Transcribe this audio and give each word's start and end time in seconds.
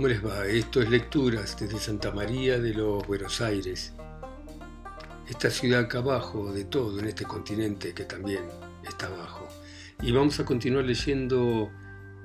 ¿Cómo 0.00 0.08
les 0.08 0.24
va? 0.24 0.46
Esto 0.46 0.80
es 0.80 0.88
Lecturas 0.88 1.58
desde 1.60 1.78
Santa 1.78 2.10
María 2.10 2.58
de 2.58 2.72
los 2.72 3.06
Buenos 3.06 3.42
Aires. 3.42 3.92
Esta 5.28 5.50
ciudad 5.50 5.80
acá 5.80 5.98
abajo 5.98 6.54
de 6.54 6.64
todo 6.64 6.98
en 7.00 7.04
este 7.04 7.26
continente 7.26 7.92
que 7.92 8.04
también 8.06 8.44
está 8.82 9.08
abajo. 9.08 9.46
Y 10.00 10.10
vamos 10.10 10.40
a 10.40 10.46
continuar 10.46 10.86
leyendo 10.86 11.70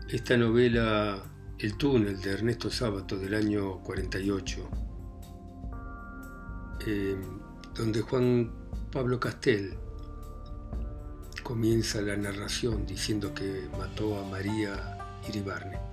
esta 0.07 0.38
novela 0.38 1.21
El 1.60 1.75
túnel 1.75 2.21
de 2.21 2.32
Ernesto 2.32 2.70
Sábato 2.70 3.18
del 3.18 3.34
año 3.34 3.82
48, 3.84 4.70
eh, 6.88 7.18
donde 7.76 8.00
Juan 8.00 8.54
Pablo 8.89 9.20
Castel 9.20 9.78
comienza 11.44 12.02
la 12.02 12.16
narración 12.16 12.86
diciendo 12.86 13.34
que 13.34 13.68
mató 13.78 14.18
a 14.18 14.23
María 14.23 14.98
Iribarne 15.28 15.85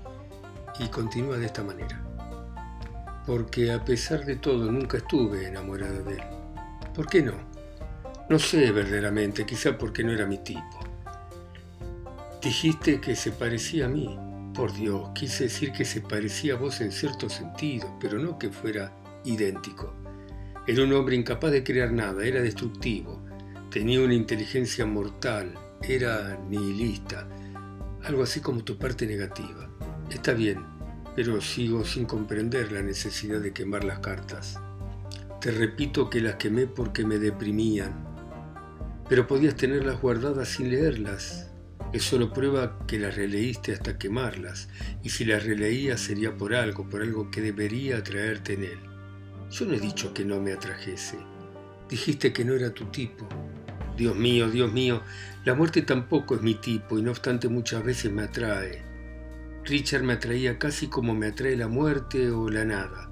y 0.79 0.89
continúa 0.89 1.39
de 1.39 1.47
esta 1.47 1.63
manera. 1.63 2.03
Porque 3.27 3.73
a 3.73 3.85
pesar 3.85 4.25
de 4.25 4.37
todo 4.37 4.71
nunca 4.71 4.99
estuve 4.99 5.47
enamorada 5.47 6.01
de 6.01 6.15
él. 6.15 6.23
¿Por 6.95 7.07
qué 7.07 7.23
no? 7.23 7.35
No 8.29 8.39
sé 8.39 8.71
verdaderamente, 8.73 9.47
quizá 9.47 9.77
porque 9.77 10.03
no 10.03 10.13
era 10.13 10.27
mi 10.27 10.39
tipo. 10.39 10.81
Dijiste 12.43 13.01
que 13.01 13.15
se 13.15 13.33
parecía 13.33 13.87
a 13.87 13.89
mí. 13.89 14.19
Por 14.55 14.73
Dios, 14.73 15.11
quise 15.15 15.45
decir 15.45 15.73
que 15.73 15.85
se 15.85 16.01
parecía 16.01 16.55
a 16.55 16.59
vos 16.59 16.81
en 16.81 16.93
cierto 16.93 17.31
sentido, 17.31 17.97
pero 18.01 18.19
no 18.19 18.39
que 18.39 18.51
fuera 18.51 18.93
idéntico. 19.25 19.95
Era 20.67 20.85
un 20.85 20.93
hombre 20.93 21.17
incapaz 21.17 21.53
de 21.53 21.65
crear 21.65 21.91
nada, 21.93 22.25
era 22.25 22.43
destructivo, 22.43 23.23
Tenía 23.73 24.03
una 24.03 24.13
inteligencia 24.13 24.85
mortal, 24.85 25.55
era 25.81 26.39
nihilista, 26.51 27.27
algo 28.05 28.23
así 28.23 28.41
como 28.41 28.63
tu 28.63 28.77
parte 28.77 29.07
negativa. 29.07 29.71
Está 30.13 30.35
bien, 30.35 30.67
pero 31.17 31.41
sigo 31.41 31.87
sin 31.87 32.05
comprender 32.05 32.71
la 32.71 32.83
necesidad 32.83 33.41
de 33.41 33.55
quemar 33.55 33.83
las 33.83 34.01
cartas. 34.01 34.61
Te 35.41 35.51
repito 35.51 36.11
que 36.11 36.21
las 36.21 36.35
quemé 36.35 36.67
porque 36.67 37.03
me 37.05 37.19
deprimían, 37.19 38.05
pero 39.09 39.27
podías 39.27 39.57
tenerlas 39.57 40.01
guardadas 40.03 40.49
sin 40.49 40.69
leerlas. 40.69 41.51
Es 41.95 42.03
solo 42.03 42.31
prueba 42.31 42.79
que 42.87 42.99
las 42.99 43.17
releíste 43.17 43.73
hasta 43.73 43.99
quemarlas, 43.99 44.69
y 45.03 45.09
si 45.09 45.25
las 45.25 45.45
releías 45.45 45.99
sería 45.99 46.37
por 46.37 46.55
algo, 46.55 46.87
por 46.89 47.01
algo 47.01 47.31
que 47.31 47.41
debería 47.41 47.97
atraerte 47.97 48.53
en 48.53 48.65
él. 48.65 48.79
Yo 49.51 49.65
no 49.65 49.75
he 49.75 49.81
dicho 49.81 50.13
que 50.13 50.27
no 50.27 50.41
me 50.41 50.53
atrajese. 50.53 51.17
Dijiste 51.89 52.35
que 52.35 52.45
no 52.45 52.53
era 52.53 52.71
tu 52.71 52.85
tipo, 52.87 53.27
Dios 53.97 54.15
mío, 54.15 54.51
Dios 54.51 54.71
mío, 54.71 55.01
la 55.47 55.55
muerte 55.55 55.81
tampoco 55.81 56.35
es 56.35 56.43
mi 56.43 56.55
tipo 56.55 56.99
y 56.99 57.03
no 57.03 57.11
obstante 57.11 57.49
muchas 57.49 57.83
veces 57.83 58.13
me 58.13 58.25
atrae. 58.25 58.92
Richard 59.65 60.03
me 60.03 60.15
atraía 60.15 60.59
casi 60.59 60.89
como 60.89 61.15
me 61.15 61.29
atrae 61.29 61.57
la 61.57 61.69
muerte 61.69 62.31
o 62.31 62.49
la 62.51 62.65
nada, 62.65 63.09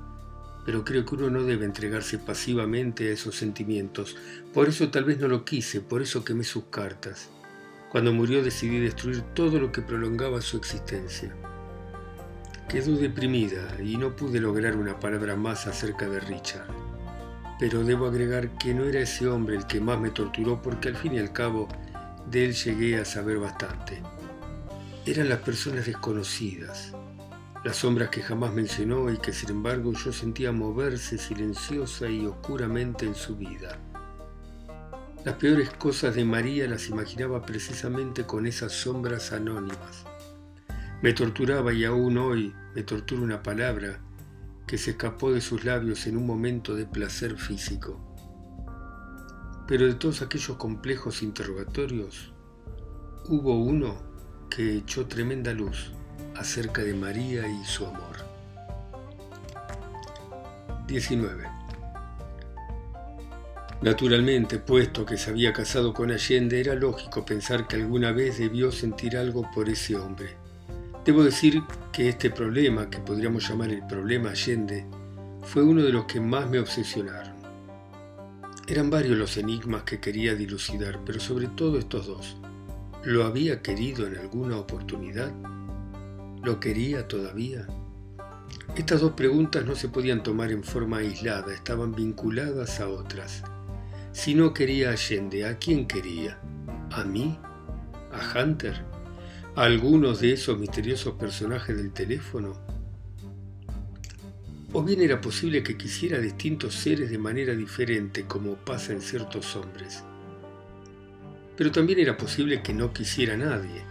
pero 0.64 0.84
creo 0.84 1.04
que 1.04 1.14
uno 1.14 1.30
no 1.30 1.44
debe 1.44 1.64
entregarse 1.64 2.18
pasivamente 2.18 3.08
a 3.08 3.12
esos 3.12 3.36
sentimientos. 3.36 4.16
Por 4.52 4.68
eso 4.68 4.90
tal 4.90 5.04
vez 5.04 5.18
no 5.18 5.28
lo 5.28 5.44
quise, 5.44 5.80
por 5.80 6.02
eso 6.02 6.24
quemé 6.24 6.44
sus 6.44 6.64
cartas. 6.64 7.28
Cuando 7.90 8.12
murió 8.12 8.42
decidí 8.42 8.78
destruir 8.78 9.22
todo 9.34 9.58
lo 9.58 9.72
que 9.72 9.82
prolongaba 9.82 10.40
su 10.40 10.56
existencia. 10.56 11.34
Quedó 12.68 12.96
deprimida 12.96 13.76
y 13.82 13.96
no 13.96 14.14
pude 14.14 14.40
lograr 14.40 14.76
una 14.76 14.98
palabra 15.00 15.36
más 15.36 15.66
acerca 15.66 16.08
de 16.08 16.20
Richard 16.20 16.68
pero 17.60 17.84
debo 17.84 18.06
agregar 18.06 18.48
que 18.56 18.72
no 18.72 18.84
era 18.84 19.00
ese 19.00 19.28
hombre 19.28 19.54
el 19.54 19.66
que 19.66 19.82
más 19.82 20.00
me 20.00 20.08
torturó 20.08 20.62
porque 20.62 20.88
al 20.88 20.96
fin 20.96 21.12
y 21.12 21.18
al 21.18 21.30
cabo 21.30 21.68
de 22.30 22.46
él 22.46 22.54
llegué 22.54 22.96
a 22.98 23.04
saber 23.04 23.36
bastante. 23.36 24.02
Eran 25.06 25.30
las 25.30 25.38
personas 25.38 25.86
desconocidas, 25.86 26.92
las 27.64 27.76
sombras 27.76 28.10
que 28.10 28.20
jamás 28.20 28.52
mencionó 28.52 29.10
y 29.10 29.16
que 29.16 29.32
sin 29.32 29.48
embargo 29.48 29.94
yo 29.94 30.12
sentía 30.12 30.52
moverse 30.52 31.16
silenciosa 31.16 32.06
y 32.10 32.26
oscuramente 32.26 33.06
en 33.06 33.14
su 33.14 33.34
vida. 33.34 33.78
Las 35.24 35.36
peores 35.36 35.70
cosas 35.70 36.14
de 36.14 36.26
María 36.26 36.68
las 36.68 36.90
imaginaba 36.90 37.40
precisamente 37.40 38.26
con 38.26 38.46
esas 38.46 38.72
sombras 38.72 39.32
anónimas. 39.32 40.04
Me 41.00 41.14
torturaba 41.14 41.72
y 41.72 41.86
aún 41.86 42.18
hoy 42.18 42.54
me 42.74 42.82
tortura 42.82 43.22
una 43.22 43.42
palabra 43.42 44.00
que 44.66 44.76
se 44.76 44.90
escapó 44.90 45.32
de 45.32 45.40
sus 45.40 45.64
labios 45.64 46.06
en 46.06 46.18
un 46.18 46.26
momento 46.26 46.74
de 46.74 46.84
placer 46.84 47.38
físico. 47.38 47.98
Pero 49.66 49.86
de 49.86 49.94
todos 49.94 50.20
aquellos 50.20 50.58
complejos 50.58 51.22
interrogatorios, 51.22 52.34
hubo 53.28 53.56
uno 53.58 54.09
que 54.50 54.78
echó 54.78 55.06
tremenda 55.06 55.52
luz 55.52 55.92
acerca 56.36 56.82
de 56.82 56.92
María 56.92 57.46
y 57.46 57.64
su 57.64 57.86
amor. 57.86 58.16
19. 60.86 61.44
Naturalmente, 63.82 64.58
puesto 64.58 65.06
que 65.06 65.16
se 65.16 65.30
había 65.30 65.52
casado 65.52 65.94
con 65.94 66.10
Allende, 66.10 66.60
era 66.60 66.74
lógico 66.74 67.24
pensar 67.24 67.66
que 67.66 67.76
alguna 67.76 68.12
vez 68.12 68.38
debió 68.38 68.72
sentir 68.72 69.16
algo 69.16 69.48
por 69.54 69.68
ese 69.68 69.96
hombre. 69.96 70.36
Debo 71.04 71.22
decir 71.22 71.62
que 71.92 72.08
este 72.08 72.30
problema, 72.30 72.90
que 72.90 72.98
podríamos 72.98 73.48
llamar 73.48 73.70
el 73.70 73.86
problema 73.86 74.30
Allende, 74.30 74.84
fue 75.42 75.62
uno 75.62 75.82
de 75.82 75.92
los 75.92 76.04
que 76.04 76.20
más 76.20 76.50
me 76.50 76.58
obsesionaron. 76.58 77.34
Eran 78.66 78.90
varios 78.90 79.16
los 79.16 79.36
enigmas 79.36 79.84
que 79.84 80.00
quería 80.00 80.34
dilucidar, 80.34 81.00
pero 81.06 81.20
sobre 81.20 81.46
todo 81.46 81.78
estos 81.78 82.06
dos. 82.06 82.36
¿Lo 83.04 83.24
había 83.24 83.62
querido 83.62 84.06
en 84.06 84.18
alguna 84.18 84.58
oportunidad? 84.58 85.32
¿Lo 86.42 86.60
quería 86.60 87.08
todavía? 87.08 87.66
Estas 88.76 89.00
dos 89.00 89.12
preguntas 89.12 89.64
no 89.64 89.74
se 89.74 89.88
podían 89.88 90.22
tomar 90.22 90.52
en 90.52 90.62
forma 90.62 90.98
aislada, 90.98 91.52
estaban 91.54 91.94
vinculadas 91.94 92.80
a 92.80 92.88
otras. 92.88 93.42
Si 94.12 94.34
no 94.34 94.52
quería 94.52 94.90
a 94.90 94.92
Allende, 94.92 95.46
¿a 95.46 95.56
quién 95.58 95.86
quería? 95.86 96.38
¿A 96.90 97.04
mí? 97.04 97.38
¿A 98.12 98.38
Hunter? 98.38 98.84
algunos 99.56 100.20
de 100.20 100.32
esos 100.32 100.58
misteriosos 100.58 101.14
personajes 101.14 101.76
del 101.76 101.92
teléfono? 101.92 102.58
¿O 104.72 104.82
bien 104.82 105.00
era 105.00 105.20
posible 105.20 105.62
que 105.62 105.76
quisiera 105.76 106.18
distintos 106.18 106.74
seres 106.74 107.10
de 107.10 107.18
manera 107.18 107.54
diferente 107.54 108.24
como 108.26 108.54
pasa 108.54 108.92
en 108.92 109.00
ciertos 109.00 109.56
hombres? 109.56 110.04
Pero 111.60 111.72
también 111.72 111.98
era 111.98 112.16
posible 112.16 112.62
que 112.62 112.72
no 112.72 112.90
quisiera 112.94 113.36
nadie 113.36 113.82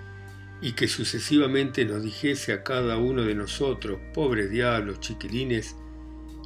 y 0.59 0.71
que 0.71 0.87
sucesivamente 0.87 1.85
nos 1.85 2.01
dijese 2.01 2.51
a 2.51 2.63
cada 2.63 2.97
uno 2.97 3.21
de 3.21 3.35
nosotros, 3.35 3.99
pobres 4.11 4.49
diablos, 4.49 4.99
chiquilines, 5.01 5.75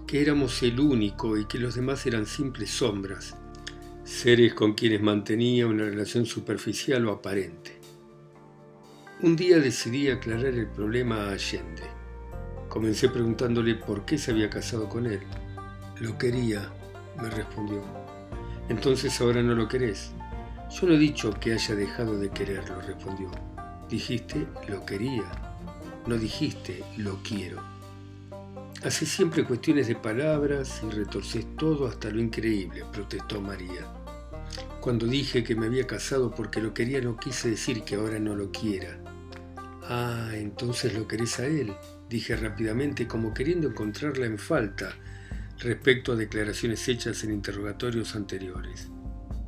que 0.06 0.22
éramos 0.22 0.62
el 0.64 0.82
único 0.82 1.38
y 1.38 1.46
que 1.46 1.60
los 1.60 1.76
demás 1.76 2.06
eran 2.06 2.26
simples 2.26 2.72
sombras, 2.72 3.38
seres 4.04 4.54
con 4.54 4.74
quienes 4.74 5.02
mantenía 5.02 5.66
una 5.66 5.86
relación 5.86 6.26
superficial 6.26 7.08
o 7.08 7.14
aparente. 7.14 7.80
Un 9.22 9.38
día 9.38 9.60
decidí 9.60 10.10
aclarar 10.10 10.54
el 10.54 10.68
problema 10.68 11.30
a 11.30 11.32
Allende. 11.32 11.84
Comencé 12.68 13.08
preguntándole 13.08 13.76
por 13.76 14.04
qué 14.04 14.18
se 14.18 14.32
había 14.32 14.50
casado 14.50 14.90
con 14.90 15.06
él. 15.06 15.22
Lo 16.02 16.18
quería, 16.18 16.70
me 17.16 17.30
respondió. 17.30 17.82
Entonces 18.68 19.22
ahora 19.22 19.42
no 19.42 19.56
lo 19.56 19.70
querés. 19.70 20.12
Yo 20.74 20.88
no 20.88 20.96
he 20.96 20.98
dicho 20.98 21.32
que 21.40 21.54
haya 21.54 21.76
dejado 21.76 22.18
de 22.18 22.32
quererlo, 22.32 22.82
respondió. 22.82 23.30
Dijiste 23.88 24.48
lo 24.68 24.84
quería. 24.84 25.24
No 26.08 26.18
dijiste 26.18 26.84
lo 26.98 27.22
quiero. 27.22 27.62
Hace 28.84 29.06
siempre 29.06 29.46
cuestiones 29.46 29.88
de 29.88 29.96
palabras 29.96 30.82
y 30.84 30.90
retorces 30.90 31.46
todo 31.58 31.88
hasta 31.88 32.10
lo 32.10 32.20
increíble, 32.20 32.84
protestó 32.92 33.40
María. 33.40 33.88
Cuando 34.82 35.06
dije 35.06 35.44
que 35.44 35.56
me 35.56 35.68
había 35.68 35.86
casado 35.86 36.34
porque 36.34 36.60
lo 36.60 36.74
quería 36.74 37.00
no 37.02 37.18
quise 37.18 37.52
decir 37.52 37.84
que 37.84 37.96
ahora 37.96 38.20
no 38.20 38.36
lo 38.36 38.52
quiera. 38.52 38.98
Ah, 39.84 40.32
entonces 40.34 40.96
lo 40.96 41.08
querés 41.08 41.40
a 41.40 41.46
él, 41.46 41.72
dije 42.10 42.36
rápidamente, 42.36 43.08
como 43.08 43.34
queriendo 43.34 43.68
encontrarla 43.68 44.26
en 44.26 44.40
falta 44.40 44.96
respecto 45.60 46.14
a 46.14 46.16
declaraciones 46.16 46.88
hechas 46.88 47.24
en 47.24 47.32
interrogatorios 47.32 48.16
anteriores. 48.16 48.90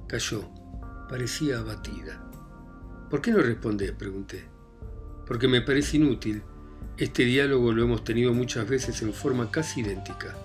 Cayó, 0.07 0.49
parecía 1.07 1.59
abatida. 1.59 2.21
¿Por 3.09 3.21
qué 3.21 3.31
no 3.31 3.39
respondés? 3.39 3.91
pregunté. 3.91 4.45
Porque 5.25 5.47
me 5.47 5.61
parece 5.61 5.97
inútil. 5.97 6.43
Este 6.97 7.23
diálogo 7.23 7.71
lo 7.71 7.83
hemos 7.83 8.03
tenido 8.03 8.33
muchas 8.33 8.67
veces 8.67 9.01
en 9.01 9.13
forma 9.13 9.51
casi 9.51 9.81
idéntica. 9.81 10.35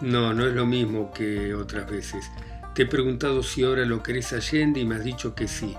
No, 0.00 0.32
no 0.32 0.46
es 0.46 0.54
lo 0.54 0.66
mismo 0.66 1.12
que 1.12 1.54
otras 1.54 1.90
veces. 1.90 2.30
Te 2.74 2.82
he 2.82 2.86
preguntado 2.86 3.42
si 3.42 3.64
ahora 3.64 3.84
lo 3.84 4.02
querés 4.02 4.32
Allende 4.32 4.80
y 4.80 4.84
me 4.84 4.96
has 4.96 5.04
dicho 5.04 5.34
que 5.34 5.48
sí. 5.48 5.74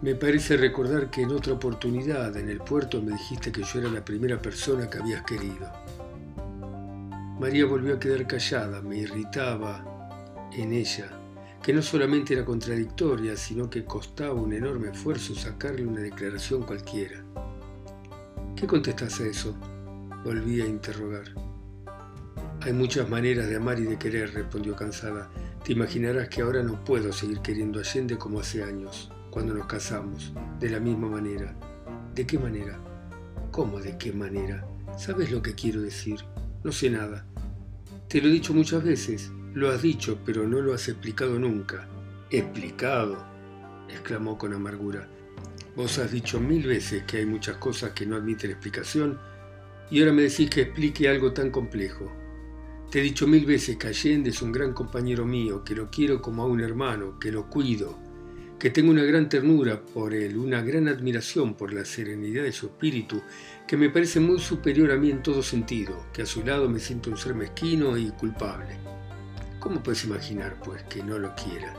Me 0.00 0.14
parece 0.14 0.56
recordar 0.56 1.10
que 1.10 1.22
en 1.22 1.30
otra 1.30 1.54
oportunidad 1.54 2.36
en 2.36 2.48
el 2.48 2.58
puerto 2.58 3.02
me 3.02 3.12
dijiste 3.12 3.50
que 3.50 3.62
yo 3.62 3.80
era 3.80 3.88
la 3.88 4.04
primera 4.04 4.40
persona 4.40 4.88
que 4.88 4.98
habías 4.98 5.22
querido. 5.22 5.72
María 7.38 7.66
volvió 7.66 7.94
a 7.94 8.00
quedar 8.00 8.26
callada, 8.26 8.80
me 8.80 8.98
irritaba 8.98 9.84
en 10.52 10.72
ella, 10.72 11.17
que 11.62 11.72
no 11.72 11.82
solamente 11.82 12.34
era 12.34 12.44
contradictoria, 12.44 13.36
sino 13.36 13.68
que 13.68 13.84
costaba 13.84 14.34
un 14.34 14.52
enorme 14.52 14.90
esfuerzo 14.90 15.34
sacarle 15.34 15.86
una 15.86 16.00
declaración 16.00 16.62
cualquiera. 16.62 17.22
¿Qué 18.56 18.66
contestas 18.66 19.20
a 19.20 19.26
eso? 19.26 19.56
Volví 20.24 20.60
a 20.60 20.66
interrogar. 20.66 21.24
Hay 22.60 22.72
muchas 22.72 23.08
maneras 23.08 23.48
de 23.48 23.56
amar 23.56 23.78
y 23.78 23.84
de 23.84 23.98
querer, 23.98 24.34
respondió 24.34 24.74
cansada. 24.74 25.30
Te 25.64 25.72
imaginarás 25.72 26.28
que 26.28 26.42
ahora 26.42 26.62
no 26.62 26.82
puedo 26.84 27.12
seguir 27.12 27.40
queriendo 27.40 27.78
a 27.78 27.82
Allende 27.82 28.18
como 28.18 28.40
hace 28.40 28.64
años, 28.64 29.10
cuando 29.30 29.54
nos 29.54 29.66
casamos, 29.66 30.32
de 30.58 30.70
la 30.70 30.80
misma 30.80 31.08
manera. 31.08 31.54
¿De 32.14 32.26
qué 32.26 32.38
manera? 32.38 32.78
¿Cómo 33.52 33.80
de 33.80 33.96
qué 33.96 34.12
manera? 34.12 34.66
¿Sabes 34.98 35.30
lo 35.30 35.40
que 35.40 35.54
quiero 35.54 35.82
decir? 35.82 36.20
No 36.64 36.72
sé 36.72 36.90
nada. 36.90 37.24
Te 38.08 38.20
lo 38.20 38.28
he 38.28 38.32
dicho 38.32 38.52
muchas 38.52 38.82
veces, 38.82 39.30
lo 39.58 39.70
has 39.70 39.82
dicho, 39.82 40.20
pero 40.24 40.46
no 40.46 40.60
lo 40.60 40.72
has 40.72 40.86
explicado 40.88 41.36
nunca. 41.36 41.88
¿Explicado? 42.30 43.26
exclamó 43.88 44.38
con 44.38 44.52
amargura. 44.52 45.08
Vos 45.74 45.98
has 45.98 46.12
dicho 46.12 46.38
mil 46.38 46.64
veces 46.64 47.02
que 47.02 47.16
hay 47.16 47.26
muchas 47.26 47.56
cosas 47.56 47.90
que 47.90 48.06
no 48.06 48.14
admiten 48.14 48.52
explicación 48.52 49.18
y 49.90 49.98
ahora 49.98 50.12
me 50.12 50.22
decís 50.22 50.48
que 50.48 50.62
explique 50.62 51.08
algo 51.08 51.32
tan 51.32 51.50
complejo. 51.50 52.08
Te 52.88 53.00
he 53.00 53.02
dicho 53.02 53.26
mil 53.26 53.44
veces 53.46 53.76
que 53.76 53.88
Allende 53.88 54.30
es 54.30 54.40
un 54.42 54.52
gran 54.52 54.72
compañero 54.72 55.24
mío, 55.24 55.64
que 55.64 55.74
lo 55.74 55.90
quiero 55.90 56.22
como 56.22 56.44
a 56.44 56.46
un 56.46 56.60
hermano, 56.60 57.18
que 57.18 57.32
lo 57.32 57.50
cuido, 57.50 57.98
que 58.60 58.70
tengo 58.70 58.92
una 58.92 59.02
gran 59.02 59.28
ternura 59.28 59.80
por 59.80 60.14
él, 60.14 60.36
una 60.36 60.62
gran 60.62 60.86
admiración 60.86 61.54
por 61.54 61.72
la 61.72 61.84
serenidad 61.84 62.44
de 62.44 62.52
su 62.52 62.66
espíritu, 62.66 63.20
que 63.66 63.76
me 63.76 63.90
parece 63.90 64.20
muy 64.20 64.38
superior 64.38 64.92
a 64.92 64.96
mí 64.96 65.10
en 65.10 65.20
todo 65.20 65.42
sentido, 65.42 66.06
que 66.12 66.22
a 66.22 66.26
su 66.26 66.44
lado 66.44 66.68
me 66.68 66.78
siento 66.78 67.10
un 67.10 67.16
ser 67.16 67.34
mezquino 67.34 67.98
y 67.98 68.10
culpable. 68.10 68.97
¿Cómo 69.60 69.82
puedes 69.82 70.04
imaginar, 70.04 70.56
pues, 70.64 70.84
que 70.84 71.02
no 71.02 71.18
lo 71.18 71.34
quiera? 71.34 71.74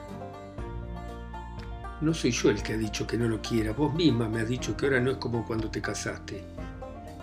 No 2.01 2.13
soy 2.13 2.31
yo 2.31 2.49
el 2.49 2.61
que 2.61 2.73
ha 2.73 2.77
dicho 2.77 3.07
que 3.07 3.17
no 3.17 3.27
lo 3.27 3.41
quiera, 3.41 3.71
vos 3.71 3.93
misma 3.93 4.27
me 4.27 4.41
has 4.41 4.49
dicho 4.49 4.75
que 4.75 4.85
ahora 4.85 4.99
no 4.99 5.11
es 5.11 5.17
como 5.17 5.45
cuando 5.45 5.69
te 5.71 5.81
casaste. 5.81 6.43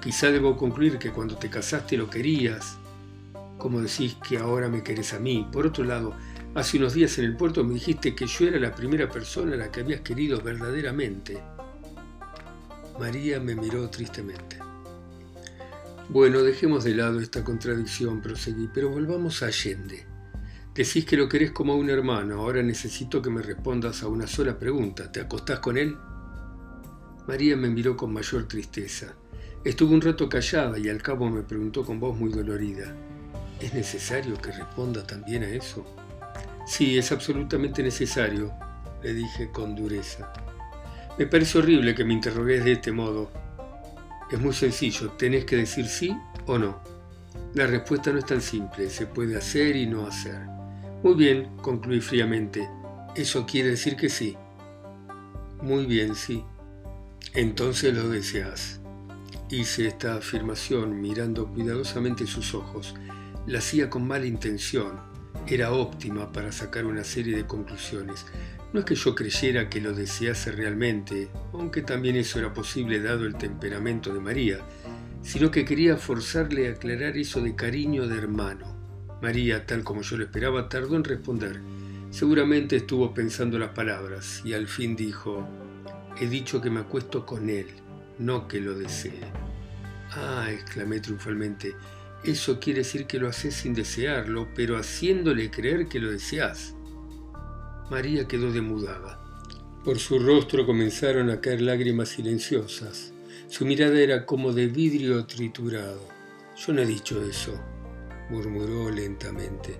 Quizá 0.01 0.31
debo 0.31 0.57
concluir 0.57 0.99
que 0.99 1.13
cuando 1.13 1.37
te 1.37 1.51
casaste 1.51 1.97
lo 1.99 2.09
querías, 2.09 2.79
como 3.59 3.81
decís 3.81 4.17
que 4.27 4.39
ahora 4.39 4.69
me 4.69 4.83
querés 4.83 5.13
a 5.13 5.19
mí. 5.19 5.47
Por 5.53 5.67
otro 5.67 5.85
lado, 5.85 6.15
hace 6.55 6.79
unos 6.79 6.95
días 6.95 7.19
en 7.19 7.27
el 7.27 7.37
puerto 7.37 7.63
me 7.63 7.75
dijiste 7.75 8.15
que 8.15 8.27
yo 8.27 8.47
era 8.47 8.59
la 8.59 8.75
primera 8.75 9.11
persona 9.11 9.55
a 9.55 9.59
la 9.59 9.71
que 9.71 9.81
habías 9.81 10.01
querido 10.01 10.41
verdaderamente. 10.41 11.39
María 12.99 13.41
me 13.41 13.55
miró 13.55 13.91
tristemente. 13.91 14.59
Bueno, 16.09 16.43
dejemos 16.43 16.85
de 16.85 16.95
lado 16.95 17.21
esta 17.21 17.45
contradicción, 17.45 18.23
proseguí, 18.23 18.71
pero 18.73 18.89
volvamos 18.89 19.43
a 19.43 19.47
Allende. 19.47 20.16
Decís 20.77 21.07
que 21.07 21.17
lo 21.17 21.27
querés 21.27 21.53
como 21.53 21.73
a 21.73 21.77
un 21.77 21.89
hermano, 21.89 22.35
ahora 22.35 22.63
necesito 22.63 23.23
que 23.23 23.31
me 23.31 23.41
respondas 23.41 24.03
a 24.03 24.09
una 24.09 24.27
sola 24.27 24.59
pregunta. 24.59 25.11
¿Te 25.11 25.23
acostás 25.23 25.59
con 25.61 25.79
él? 25.79 25.97
María 27.27 27.57
me 27.57 27.71
miró 27.71 27.97
con 27.97 28.13
mayor 28.13 28.47
tristeza. 28.47 29.15
Estuve 29.65 29.95
un 29.95 30.03
rato 30.03 30.29
callada 30.29 30.79
y 30.79 30.91
al 30.91 31.01
cabo 31.01 31.31
me 31.31 31.41
preguntó 31.41 31.83
con 31.83 31.99
voz 31.99 32.19
muy 32.19 32.31
dolorida. 32.31 32.95
¿Es 33.59 33.73
necesario 33.73 34.37
que 34.37 34.53
responda 34.53 35.03
también 35.07 35.45
a 35.45 35.49
eso? 35.49 35.87
Sí, 36.67 36.99
es 36.99 37.11
absolutamente 37.11 37.83
necesario, 37.83 38.53
le 39.03 39.15
dije 39.15 39.51
con 39.51 39.75
dureza. 39.75 40.31
Me 41.19 41.27
parece 41.27 41.57
horrible 41.57 41.95
que 41.95 42.05
me 42.05 42.13
interrogues 42.13 42.63
de 42.67 42.73
este 42.73 42.93
modo. 42.93 43.31
Es 44.31 44.39
muy 44.39 44.53
sencillo, 44.53 45.13
tenés 45.13 45.47
que 45.47 45.57
decir 45.57 45.87
sí 45.89 46.15
o 46.45 46.59
no. 46.59 46.83
La 47.55 47.67
respuesta 47.67 48.13
no 48.13 48.19
es 48.19 48.27
tan 48.27 48.43
simple, 48.43 48.91
se 48.91 49.07
puede 49.07 49.39
hacer 49.39 49.75
y 49.75 49.87
no 49.87 50.07
hacer. 50.07 50.56
Muy 51.03 51.15
bien, 51.15 51.57
concluí 51.63 52.01
fríamente. 52.01 52.69
Eso 53.15 53.47
quiere 53.47 53.71
decir 53.71 53.97
que 53.97 54.09
sí. 54.09 54.37
Muy 55.63 55.87
bien, 55.87 56.15
sí. 56.15 56.43
Entonces 57.35 57.95
lo 57.95 58.09
deseas. 58.09 58.81
Hice 59.51 59.89
esta 59.89 60.17
afirmación 60.17 61.01
mirando 61.01 61.47
cuidadosamente 61.49 62.27
sus 62.27 62.55
ojos. 62.55 62.95
La 63.47 63.59
hacía 63.59 63.91
con 63.91 64.07
mala 64.07 64.27
intención. 64.27 64.99
Era 65.47 65.73
óptima 65.73 66.33
para 66.33 66.51
sacar 66.51 66.87
una 66.87 67.05
serie 67.05 67.37
de 67.37 67.47
conclusiones. 67.47 68.25
No 68.73 68.81
es 68.81 68.87
que 68.87 68.95
yo 68.95 69.15
creyera 69.15 69.69
que 69.69 69.81
lo 69.81 69.93
desease 69.93 70.51
realmente, 70.51 71.29
aunque 71.53 71.83
también 71.83 72.17
eso 72.17 72.39
era 72.39 72.53
posible 72.53 73.01
dado 73.01 73.27
el 73.27 73.37
temperamento 73.37 74.13
de 74.13 74.21
María, 74.21 74.59
sino 75.23 75.51
que 75.51 75.65
quería 75.65 75.97
forzarle 75.97 76.69
a 76.69 76.73
aclarar 76.73 77.17
eso 77.17 77.41
de 77.41 77.55
cariño 77.55 78.09
de 78.09 78.19
hermano. 78.19 78.76
María, 79.23 79.67
tal 79.67 79.83
como 79.83 80.03
yo 80.03 80.17
lo 80.17 80.25
esperaba, 80.25 80.69
tardó 80.69 80.97
en 80.97 81.05
responder. 81.05 81.61
Seguramente 82.11 82.77
estuvo 82.77 83.13
pensando 83.13 83.59
las 83.59 83.71
palabras 83.71 84.43
y 84.45 84.53
al 84.53 84.69
fin 84.69 84.97
dijo, 84.97 85.47
he 86.21 86.29
dicho 86.29 86.61
que 86.61 86.71
me 86.71 86.81
acuesto 86.81 87.27
con 87.27 87.49
él 87.49 87.67
no 88.19 88.49
que 88.49 88.61
lo 88.61 88.75
desee. 88.75 89.21
Ah, 90.13 90.49
exclamé 90.51 91.01
triunfalmente, 91.01 91.75
eso 92.25 92.59
quiere 92.59 92.81
decir 92.81 93.07
que 93.07 93.19
lo 93.19 93.29
haces 93.29 93.55
sin 93.55 93.75
desearlo, 93.75 94.49
pero 94.55 94.79
haciéndole 94.79 95.51
creer 95.51 95.89
que 95.89 96.01
lo 96.01 96.11
deseas. 96.11 96.75
María 97.91 98.27
quedó 98.27 98.53
demudada. 98.53 99.21
Por 99.85 99.99
su 99.99 100.19
rostro 100.19 100.67
comenzaron 100.67 101.31
a 101.31 101.41
caer 101.41 101.61
lágrimas 101.61 102.09
silenciosas. 102.09 103.13
Su 103.49 103.65
mirada 103.65 104.01
era 104.01 104.27
como 104.27 104.53
de 104.53 104.67
vidrio 104.67 105.25
triturado. 105.27 106.01
Yo 106.57 106.73
no 106.73 106.83
he 106.83 106.87
dicho 106.87 107.23
eso, 107.23 107.61
murmuró 108.31 108.91
lentamente. 108.91 109.79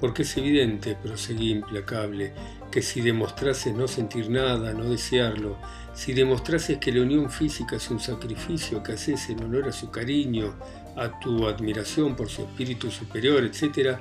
Porque 0.00 0.22
es 0.22 0.36
evidente, 0.36 0.96
proseguí 1.02 1.50
implacable, 1.50 2.32
que 2.70 2.82
si 2.82 3.00
demostrases 3.00 3.74
no 3.74 3.88
sentir 3.88 4.30
nada, 4.30 4.72
no 4.72 4.84
desearlo, 4.84 5.56
si 5.94 6.12
demostrases 6.12 6.78
que 6.78 6.92
la 6.92 7.02
unión 7.02 7.30
física 7.30 7.76
es 7.76 7.90
un 7.90 7.98
sacrificio 7.98 8.82
que 8.82 8.92
haces 8.92 9.28
en 9.30 9.42
honor 9.42 9.68
a 9.68 9.72
su 9.72 9.90
cariño, 9.90 10.54
a 10.96 11.18
tu 11.18 11.48
admiración 11.48 12.14
por 12.14 12.28
su 12.28 12.42
espíritu 12.42 12.90
superior, 12.90 13.44
etc., 13.44 13.98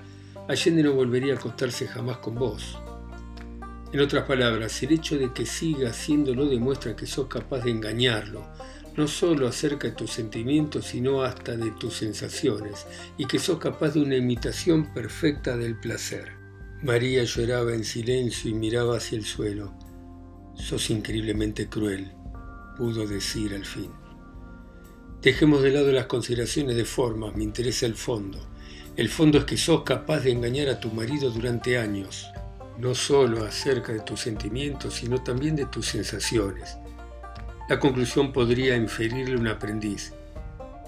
Allende 0.47 0.81
no 0.81 0.93
volvería 0.93 1.33
a 1.33 1.37
acostarse 1.37 1.87
jamás 1.87 2.19
con 2.19 2.35
vos. 2.35 2.77
En 3.91 3.99
otras 3.99 4.23
palabras, 4.25 4.81
el 4.81 4.93
hecho 4.93 5.17
de 5.17 5.33
que 5.33 5.45
siga 5.45 5.89
haciéndolo 5.89 6.45
demuestra 6.45 6.95
que 6.95 7.05
sos 7.05 7.27
capaz 7.27 7.65
de 7.65 7.71
engañarlo, 7.71 8.45
no 8.97 9.07
solo 9.07 9.47
acerca 9.47 9.87
de 9.87 9.93
tus 9.93 10.11
sentimientos, 10.11 10.85
sino 10.87 11.21
hasta 11.21 11.55
de 11.55 11.69
tus 11.71 11.93
sensaciones, 11.93 12.87
y 13.15 13.25
que 13.25 13.37
sos 13.37 13.59
capaz 13.59 13.91
de 13.93 14.01
una 14.01 14.15
imitación 14.15 14.91
perfecta 14.91 15.55
del 15.55 15.79
placer. 15.79 16.31
María 16.81 17.23
lloraba 17.23 17.73
en 17.73 17.83
silencio 17.83 18.49
y 18.49 18.55
miraba 18.55 18.97
hacia 18.97 19.19
el 19.19 19.25
suelo. 19.25 19.73
Sos 20.55 20.89
increíblemente 20.89 21.69
cruel, 21.69 22.11
pudo 22.75 23.05
decir 23.07 23.53
al 23.53 23.65
fin. 23.65 23.91
Dejemos 25.21 25.61
de 25.61 25.71
lado 25.71 25.91
las 25.91 26.07
consideraciones 26.07 26.75
de 26.75 26.85
forma, 26.85 27.31
me 27.31 27.43
interesa 27.43 27.85
el 27.85 27.95
fondo. 27.95 28.39
El 28.95 29.09
fondo 29.09 29.37
es 29.37 29.45
que 29.45 29.57
sos 29.57 29.83
capaz 29.83 30.21
de 30.21 30.31
engañar 30.31 30.69
a 30.69 30.79
tu 30.79 30.89
marido 30.89 31.29
durante 31.29 31.77
años, 31.77 32.27
no 32.79 32.95
solo 32.95 33.45
acerca 33.45 33.93
de 33.93 33.99
tus 33.99 34.21
sentimientos, 34.21 34.95
sino 34.95 35.23
también 35.23 35.55
de 35.55 35.67
tus 35.67 35.85
sensaciones. 35.85 36.77
La 37.69 37.79
conclusión 37.79 38.31
podría 38.31 38.77
inferirle 38.77 39.35
un 39.35 39.47
aprendiz. 39.47 40.13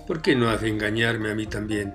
¿Por 0.08 0.22
qué 0.22 0.34
no 0.34 0.50
has 0.50 0.62
de 0.62 0.70
engañarme 0.70 1.30
a 1.30 1.36
mí 1.36 1.46
también? 1.46 1.94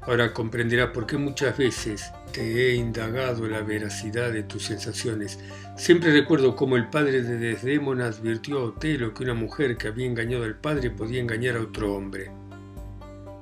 Ahora 0.00 0.32
comprenderás 0.32 0.92
por 0.92 1.06
qué 1.06 1.18
muchas 1.18 1.58
veces 1.58 2.10
te 2.32 2.70
he 2.70 2.74
indagado 2.74 3.46
la 3.46 3.60
veracidad 3.60 4.32
de 4.32 4.44
tus 4.44 4.62
sensaciones. 4.64 5.38
Siempre 5.76 6.10
recuerdo 6.10 6.56
cómo 6.56 6.76
el 6.76 6.88
padre 6.88 7.20
de 7.20 7.36
Desdémona 7.36 8.06
advirtió 8.06 8.60
a 8.60 8.64
Otelo 8.64 9.12
que 9.12 9.24
una 9.24 9.34
mujer 9.34 9.76
que 9.76 9.88
había 9.88 10.06
engañado 10.06 10.44
al 10.44 10.56
padre 10.56 10.90
podía 10.90 11.20
engañar 11.20 11.56
a 11.56 11.60
otro 11.60 11.94
hombre. 11.94 12.30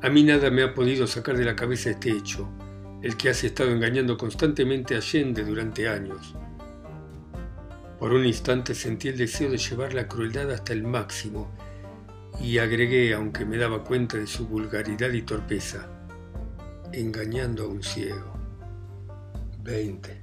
A 0.02 0.11
mí 0.11 0.25
nada 0.25 0.50
me 0.50 0.64
ha 0.64 0.75
podido 0.75 1.06
sacar 1.06 1.38
de 1.38 1.44
la 1.44 1.54
cabeza 1.54 1.90
este 1.90 2.11
hecho, 2.11 2.49
el 3.02 3.16
que 3.16 3.28
has 3.28 3.44
estado 3.44 3.70
engañando 3.70 4.16
constantemente 4.16 4.94
a 4.94 4.99
Allende 4.99 5.44
durante 5.44 5.88
años. 5.88 6.35
Por 7.99 8.12
un 8.12 8.26
instante 8.26 8.75
sentí 8.75 9.09
el 9.09 9.17
deseo 9.17 9.50
de 9.50 9.57
llevar 9.57 9.95
la 9.95 10.07
crueldad 10.07 10.50
hasta 10.50 10.75
el 10.75 10.83
máximo 10.83 11.50
y 12.38 12.59
agregué, 12.59 13.15
aunque 13.15 13.47
me 13.47 13.57
daba 13.57 13.83
cuenta 13.83 14.19
de 14.19 14.26
su 14.26 14.47
vulgaridad 14.47 15.11
y 15.12 15.23
torpeza, 15.23 15.88
engañando 16.93 17.65
a 17.65 17.69
un 17.69 17.83
ciego. 17.83 18.35
20. 19.62 20.23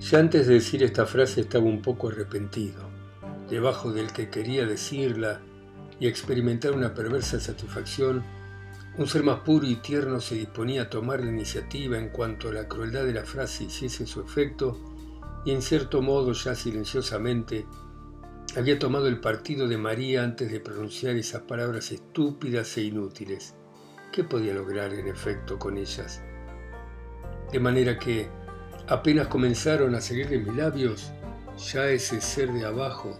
Ya 0.00 0.18
antes 0.18 0.46
de 0.46 0.54
decir 0.54 0.82
esta 0.82 1.04
frase 1.04 1.42
estaba 1.42 1.66
un 1.66 1.82
poco 1.82 2.08
arrepentido, 2.08 2.88
debajo 3.50 3.92
del 3.92 4.10
que 4.10 4.30
quería 4.30 4.64
decirla 4.64 5.42
y 6.00 6.06
experimentar 6.06 6.72
una 6.72 6.94
perversa 6.94 7.38
satisfacción, 7.38 8.24
un 8.96 9.06
ser 9.06 9.22
más 9.22 9.40
puro 9.40 9.66
y 9.66 9.76
tierno 9.76 10.20
se 10.20 10.36
disponía 10.36 10.82
a 10.82 10.90
tomar 10.90 11.20
la 11.20 11.30
iniciativa 11.30 11.98
en 11.98 12.08
cuanto 12.08 12.50
la 12.50 12.68
crueldad 12.68 13.04
de 13.04 13.12
la 13.12 13.24
frase 13.24 13.64
hiciese 13.64 14.06
su 14.06 14.22
efecto 14.22 14.93
y 15.44 15.52
en 15.52 15.62
cierto 15.62 16.00
modo 16.02 16.32
ya 16.32 16.54
silenciosamente 16.54 17.66
había 18.56 18.78
tomado 18.78 19.08
el 19.08 19.20
partido 19.20 19.66
de 19.66 19.76
María 19.76 20.22
antes 20.22 20.50
de 20.50 20.60
pronunciar 20.60 21.16
esas 21.16 21.42
palabras 21.42 21.90
estúpidas 21.90 22.76
e 22.76 22.82
inútiles. 22.82 23.54
¿Qué 24.12 24.22
podía 24.22 24.54
lograr 24.54 24.94
en 24.94 25.08
efecto 25.08 25.58
con 25.58 25.76
ellas? 25.76 26.22
De 27.50 27.58
manera 27.58 27.98
que, 27.98 28.28
apenas 28.86 29.26
comenzaron 29.26 29.94
a 29.94 30.00
salir 30.00 30.28
de 30.28 30.38
mis 30.38 30.54
labios, 30.54 31.12
ya 31.72 31.88
ese 31.88 32.20
ser 32.20 32.52
de 32.52 32.64
abajo 32.64 33.18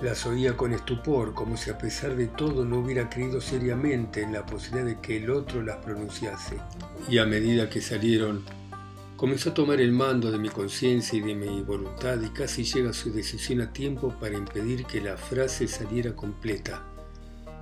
Las 0.00 0.26
oía 0.26 0.56
con 0.56 0.72
estupor, 0.72 1.34
como 1.34 1.56
si 1.56 1.70
a 1.70 1.78
pesar 1.78 2.14
de 2.14 2.28
todo 2.28 2.64
no 2.64 2.78
hubiera 2.78 3.10
creído 3.10 3.40
seriamente 3.40 4.22
en 4.22 4.32
la 4.32 4.46
posibilidad 4.46 4.86
de 4.86 5.00
que 5.00 5.16
el 5.16 5.28
otro 5.28 5.60
las 5.60 5.78
pronunciase. 5.78 6.56
Y 7.08 7.18
a 7.18 7.26
medida 7.26 7.68
que 7.68 7.80
salieron, 7.80 8.44
comenzó 9.18 9.50
a 9.50 9.54
tomar 9.54 9.80
el 9.80 9.90
mando 9.90 10.30
de 10.30 10.38
mi 10.38 10.48
conciencia 10.48 11.18
y 11.18 11.20
de 11.20 11.34
mi 11.34 11.60
voluntad 11.62 12.22
y 12.22 12.28
casi 12.28 12.62
llega 12.62 12.90
a 12.90 12.94
su 12.94 13.12
decisión 13.12 13.60
a 13.60 13.72
tiempo 13.72 14.16
para 14.20 14.38
impedir 14.38 14.84
que 14.84 15.00
la 15.00 15.16
frase 15.16 15.66
saliera 15.66 16.14
completa, 16.14 16.86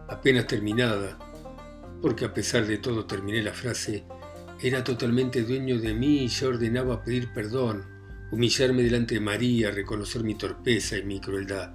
apenas 0.07 0.47
terminada, 0.47 1.19
porque 2.03 2.27
a 2.27 2.35
pesar 2.35 2.67
de 2.67 2.77
todo 2.77 3.07
terminé 3.07 3.43
la 3.43 3.55
frase, 3.55 4.05
era 4.61 4.85
totalmente 4.85 5.45
dueño 5.45 5.81
de 5.81 5.95
mí 5.95 6.25
y 6.25 6.29
ya 6.29 6.49
ordenaba 6.49 7.03
pedir 7.03 7.33
perdón, 7.33 7.87
humillarme 8.31 8.83
delante 8.83 9.15
de 9.15 9.23
María, 9.23 9.71
reconocer 9.71 10.25
mi 10.25 10.35
torpeza 10.35 10.99
y 10.99 11.05
mi 11.05 11.21
crueldad. 11.21 11.73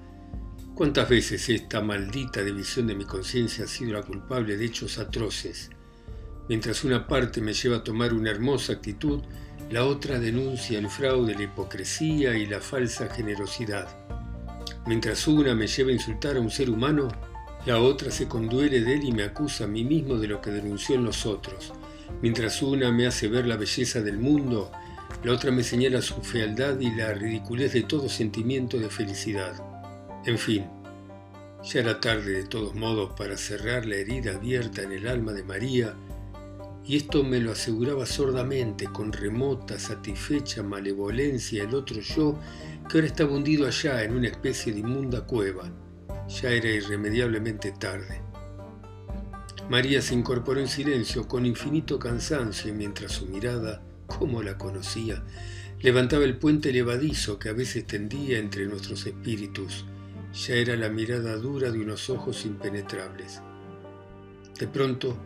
¿Cuántas 0.75 1.09
veces 1.09 1.49
esta 1.49 1.81
maldita 1.81 2.43
división 2.43 2.85
de 2.85 2.93
mi 2.93 3.05
conciencia 3.05 3.65
ha 3.65 3.67
sido 3.67 3.93
la 3.93 4.03
culpable 4.03 4.57
de 4.57 4.65
hechos 4.65 4.99
atroces? 4.99 5.71
Mientras 6.49 6.83
una 6.83 7.07
parte 7.07 7.41
me 7.41 7.53
lleva 7.53 7.77
a 7.77 7.83
tomar 7.83 8.13
una 8.13 8.29
hermosa 8.29 8.73
actitud, 8.73 9.23
la 9.71 9.85
otra 9.85 10.19
denuncia 10.19 10.77
el 10.77 10.89
fraude, 10.89 11.33
la 11.33 11.43
hipocresía 11.43 12.35
y 12.35 12.45
la 12.45 12.59
falsa 12.59 13.07
generosidad. 13.07 13.87
Mientras 14.85 15.25
una 15.29 15.55
me 15.55 15.67
lleva 15.67 15.91
a 15.91 15.93
insultar 15.93 16.35
a 16.35 16.41
un 16.41 16.51
ser 16.51 16.69
humano, 16.69 17.07
la 17.65 17.79
otra 17.79 18.11
se 18.11 18.27
conduele 18.27 18.81
de 18.81 18.95
él 18.95 19.05
y 19.05 19.11
me 19.13 19.23
acusa 19.23 19.63
a 19.63 19.67
mí 19.67 19.85
mismo 19.85 20.15
de 20.15 20.27
lo 20.27 20.41
que 20.41 20.51
denunció 20.51 20.95
en 20.95 21.05
los 21.05 21.25
otros. 21.25 21.73
Mientras 22.21 22.61
una 22.61 22.91
me 22.91 23.07
hace 23.07 23.29
ver 23.29 23.47
la 23.47 23.55
belleza 23.55 24.01
del 24.01 24.17
mundo, 24.17 24.71
la 25.23 25.31
otra 25.31 25.51
me 25.51 25.63
señala 25.63 26.01
su 26.01 26.15
fealdad 26.21 26.77
y 26.79 26.93
la 26.93 27.13
ridiculez 27.13 27.71
de 27.71 27.83
todo 27.83 28.09
sentimiento 28.09 28.77
de 28.77 28.89
felicidad. 28.89 29.53
En 30.25 30.37
fin, 30.37 30.65
ya 31.63 31.79
era 31.79 32.01
tarde 32.01 32.33
de 32.33 32.43
todos 32.43 32.75
modos 32.75 33.13
para 33.17 33.37
cerrar 33.37 33.85
la 33.85 33.95
herida 33.95 34.33
abierta 34.35 34.81
en 34.81 34.91
el 34.91 35.07
alma 35.07 35.31
de 35.31 35.43
María, 35.43 35.95
y 36.83 36.97
esto 36.97 37.23
me 37.23 37.39
lo 37.39 37.51
aseguraba 37.51 38.05
sordamente, 38.05 38.85
con 38.85 39.13
remota, 39.13 39.77
satisfecha 39.77 40.63
malevolencia 40.63 41.63
el 41.63 41.75
otro 41.75 42.01
yo, 42.01 42.39
que 42.89 42.97
ahora 42.97 43.07
estaba 43.07 43.33
hundido 43.33 43.67
allá 43.67 44.03
en 44.03 44.15
una 44.15 44.27
especie 44.27 44.73
de 44.73 44.79
inmunda 44.79 45.21
cueva. 45.21 45.71
Ya 46.27 46.49
era 46.49 46.69
irremediablemente 46.69 47.71
tarde. 47.71 48.21
María 49.69 50.01
se 50.01 50.15
incorporó 50.15 50.59
en 50.59 50.67
silencio, 50.67 51.27
con 51.27 51.45
infinito 51.45 51.99
cansancio, 51.99 52.73
mientras 52.73 53.13
su 53.13 53.27
mirada, 53.27 53.81
como 54.07 54.41
la 54.41 54.57
conocía, 54.57 55.23
levantaba 55.79 56.25
el 56.25 56.37
puente 56.37 56.73
levadizo 56.73 57.39
que 57.39 57.49
a 57.49 57.53
veces 57.53 57.85
tendía 57.85 58.39
entre 58.39 58.65
nuestros 58.65 59.05
espíritus. 59.05 59.85
Ya 60.33 60.55
era 60.55 60.75
la 60.75 60.89
mirada 60.89 61.35
dura 61.35 61.71
de 61.71 61.79
unos 61.79 62.09
ojos 62.09 62.45
impenetrables. 62.45 63.41
De 64.59 64.67
pronto, 64.67 65.17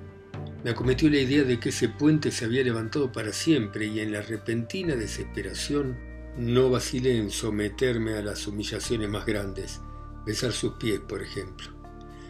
me 0.64 0.72
acometió 0.72 1.10
la 1.10 1.20
idea 1.20 1.44
de 1.44 1.60
que 1.60 1.70
ese 1.70 1.90
puente 1.90 2.32
se 2.32 2.46
había 2.46 2.64
levantado 2.64 3.12
para 3.12 3.32
siempre 3.32 3.86
y 3.86 4.00
en 4.00 4.12
la 4.12 4.22
repentina 4.22 4.96
desesperación 4.96 5.98
no 6.38 6.70
vacilé 6.70 7.18
en 7.18 7.30
someterme 7.30 8.16
a 8.16 8.22
las 8.22 8.46
humillaciones 8.48 9.10
más 9.10 9.26
grandes, 9.26 9.80
besar 10.26 10.52
sus 10.52 10.74
pies, 10.74 11.00
por 11.00 11.22
ejemplo. 11.22 11.68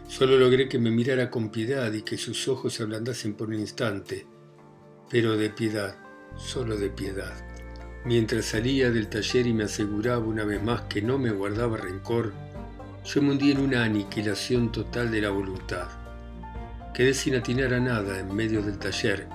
Solo 0.08 0.38
logré 0.38 0.68
que 0.68 0.78
me 0.78 0.90
mirara 0.90 1.30
con 1.30 1.50
piedad 1.50 1.92
y 1.92 2.02
que 2.02 2.16
sus 2.16 2.46
ojos 2.46 2.74
se 2.74 2.84
ablandasen 2.84 3.34
por 3.34 3.48
un 3.48 3.54
instante, 3.54 4.26
pero 5.10 5.36
de 5.36 5.50
piedad, 5.50 5.96
solo 6.36 6.76
de 6.76 6.90
piedad. 6.90 7.34
Mientras 8.04 8.44
salía 8.44 8.92
del 8.92 9.08
taller 9.08 9.48
y 9.48 9.52
me 9.52 9.64
aseguraba 9.64 10.24
una 10.24 10.44
vez 10.44 10.62
más 10.62 10.82
que 10.82 11.02
no 11.02 11.18
me 11.18 11.32
guardaba 11.32 11.76
rencor, 11.76 12.32
yo 13.04 13.22
me 13.22 13.30
hundí 13.32 13.50
en 13.50 13.58
una 13.58 13.82
aniquilación 13.82 14.70
total 14.70 15.10
de 15.10 15.22
la 15.22 15.30
voluntad. 15.30 16.05
Quedé 16.96 17.12
sin 17.12 17.34
atinar 17.34 17.74
a 17.74 17.78
nada 17.78 18.18
en 18.18 18.34
medio 18.34 18.62
del 18.62 18.78
taller, 18.78 19.28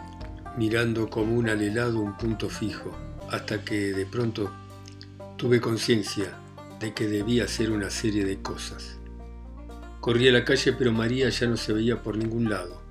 mirando 0.57 1.11
como 1.11 1.35
un 1.35 1.47
alelado 1.47 1.99
un 1.99 2.17
punto 2.17 2.49
fijo, 2.49 2.89
hasta 3.29 3.63
que 3.63 3.93
de 3.93 4.07
pronto 4.07 4.51
tuve 5.37 5.61
conciencia 5.61 6.39
de 6.79 6.95
que 6.95 7.07
debía 7.07 7.43
hacer 7.43 7.69
una 7.69 7.91
serie 7.91 8.25
de 8.25 8.41
cosas. 8.41 8.97
Corrí 9.99 10.27
a 10.27 10.31
la 10.31 10.43
calle 10.43 10.73
pero 10.73 10.91
María 10.91 11.29
ya 11.29 11.45
no 11.45 11.55
se 11.55 11.71
veía 11.71 12.01
por 12.01 12.17
ningún 12.17 12.49
lado. 12.49 12.81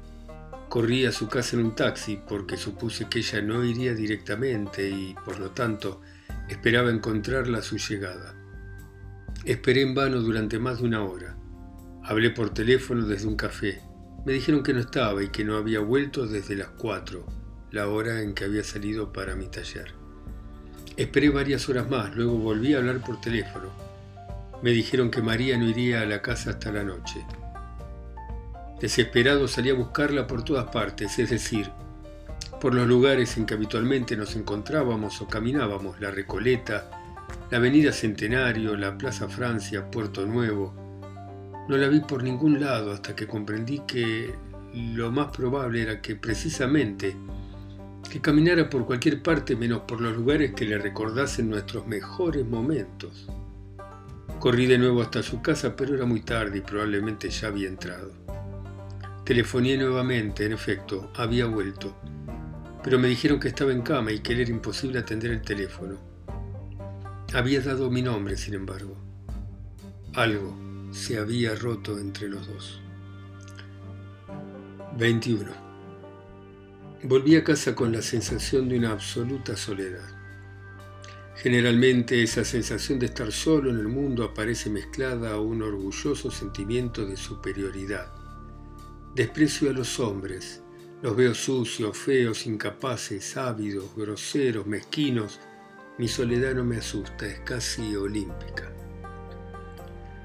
Corrí 0.68 1.04
a 1.04 1.10
su 1.10 1.26
casa 1.26 1.56
en 1.56 1.64
un 1.64 1.74
taxi 1.74 2.20
porque 2.28 2.56
supuse 2.56 3.08
que 3.08 3.18
ella 3.18 3.42
no 3.42 3.64
iría 3.64 3.92
directamente 3.92 4.88
y, 4.88 5.16
por 5.24 5.40
lo 5.40 5.50
tanto, 5.50 6.00
esperaba 6.48 6.92
encontrarla 6.92 7.58
a 7.58 7.62
su 7.62 7.76
llegada. 7.76 8.36
Esperé 9.44 9.82
en 9.82 9.96
vano 9.96 10.20
durante 10.20 10.60
más 10.60 10.78
de 10.78 10.84
una 10.84 11.02
hora. 11.02 11.36
Hablé 12.04 12.30
por 12.30 12.54
teléfono 12.54 13.04
desde 13.04 13.26
un 13.26 13.34
café. 13.34 13.89
Me 14.24 14.32
dijeron 14.32 14.62
que 14.62 14.74
no 14.74 14.80
estaba 14.80 15.22
y 15.22 15.28
que 15.28 15.44
no 15.44 15.56
había 15.56 15.80
vuelto 15.80 16.26
desde 16.26 16.54
las 16.54 16.68
cuatro, 16.68 17.24
la 17.70 17.88
hora 17.88 18.20
en 18.20 18.34
que 18.34 18.44
había 18.44 18.62
salido 18.62 19.12
para 19.12 19.34
mi 19.34 19.46
taller. 19.46 19.94
Esperé 20.96 21.30
varias 21.30 21.68
horas 21.68 21.88
más, 21.88 22.14
luego 22.14 22.36
volví 22.36 22.74
a 22.74 22.78
hablar 22.78 23.00
por 23.00 23.20
teléfono. 23.20 23.70
Me 24.62 24.70
dijeron 24.70 25.10
que 25.10 25.22
María 25.22 25.56
no 25.56 25.66
iría 25.66 26.02
a 26.02 26.06
la 26.06 26.20
casa 26.20 26.50
hasta 26.50 26.70
la 26.70 26.84
noche. 26.84 27.24
Desesperado 28.78 29.48
salí 29.48 29.70
a 29.70 29.74
buscarla 29.74 30.26
por 30.26 30.44
todas 30.44 30.70
partes, 30.70 31.18
es 31.18 31.30
decir, 31.30 31.70
por 32.60 32.74
los 32.74 32.86
lugares 32.86 33.38
en 33.38 33.46
que 33.46 33.54
habitualmente 33.54 34.16
nos 34.16 34.36
encontrábamos 34.36 35.22
o 35.22 35.28
caminábamos, 35.28 35.98
la 35.98 36.10
Recoleta, 36.10 36.90
la 37.50 37.56
Avenida 37.56 37.92
Centenario, 37.92 38.76
la 38.76 38.98
Plaza 38.98 39.28
Francia, 39.28 39.90
Puerto 39.90 40.26
Nuevo. 40.26 40.89
No 41.70 41.76
la 41.76 41.86
vi 41.86 42.00
por 42.00 42.24
ningún 42.24 42.58
lado 42.58 42.90
hasta 42.90 43.14
que 43.14 43.28
comprendí 43.28 43.82
que 43.86 44.34
lo 44.74 45.12
más 45.12 45.28
probable 45.28 45.82
era 45.82 46.02
que 46.02 46.16
precisamente 46.16 47.14
que 48.10 48.20
caminara 48.20 48.68
por 48.68 48.86
cualquier 48.86 49.22
parte 49.22 49.54
menos 49.54 49.82
por 49.82 50.00
los 50.00 50.16
lugares 50.16 50.52
que 50.52 50.64
le 50.64 50.78
recordasen 50.78 51.48
nuestros 51.48 51.86
mejores 51.86 52.44
momentos. 52.44 53.28
Corrí 54.40 54.66
de 54.66 54.78
nuevo 54.78 55.00
hasta 55.00 55.22
su 55.22 55.42
casa, 55.42 55.76
pero 55.76 55.94
era 55.94 56.06
muy 56.06 56.22
tarde 56.22 56.58
y 56.58 56.60
probablemente 56.60 57.30
ya 57.30 57.46
había 57.46 57.68
entrado. 57.68 58.10
Telefoné 59.24 59.76
nuevamente, 59.76 60.46
en 60.46 60.54
efecto, 60.54 61.12
había 61.14 61.46
vuelto, 61.46 61.96
pero 62.82 62.98
me 62.98 63.06
dijeron 63.06 63.38
que 63.38 63.46
estaba 63.46 63.70
en 63.70 63.82
cama 63.82 64.10
y 64.10 64.18
que 64.18 64.32
era 64.32 64.50
imposible 64.50 64.98
atender 64.98 65.30
el 65.30 65.42
teléfono. 65.42 65.98
Había 67.32 67.60
dado 67.60 67.92
mi 67.92 68.02
nombre, 68.02 68.36
sin 68.36 68.54
embargo. 68.54 68.96
Algo 70.14 70.69
se 70.90 71.18
había 71.18 71.54
roto 71.54 71.99
entre 71.99 72.28
los 72.28 72.47
dos. 72.47 72.80
21. 74.99 75.50
Volví 77.04 77.37
a 77.37 77.44
casa 77.44 77.75
con 77.75 77.92
la 77.92 78.02
sensación 78.02 78.68
de 78.68 78.78
una 78.78 78.90
absoluta 78.90 79.56
soledad. 79.56 80.09
Generalmente 81.37 82.23
esa 82.23 82.44
sensación 82.44 82.99
de 82.99 83.06
estar 83.06 83.32
solo 83.32 83.70
en 83.70 83.78
el 83.78 83.88
mundo 83.88 84.25
aparece 84.25 84.68
mezclada 84.68 85.32
a 85.32 85.40
un 85.40 85.62
orgulloso 85.62 86.30
sentimiento 86.30 87.06
de 87.06 87.16
superioridad. 87.16 88.12
Desprecio 89.14 89.70
a 89.70 89.73
los 89.73 89.99
hombres, 89.99 90.62
los 91.02 91.16
veo 91.16 91.35
sucios, 91.35 91.97
feos, 91.97 92.47
incapaces, 92.47 93.38
ávidos, 93.38 93.87
groseros, 93.97 94.66
mezquinos. 94.66 95.40
Mi 95.99 96.09
soledad 96.09 96.54
no 96.54 96.64
me 96.64 96.76
asusta, 96.76 97.26
es 97.26 97.40
casi 97.40 97.97
olímpica. 97.97 98.79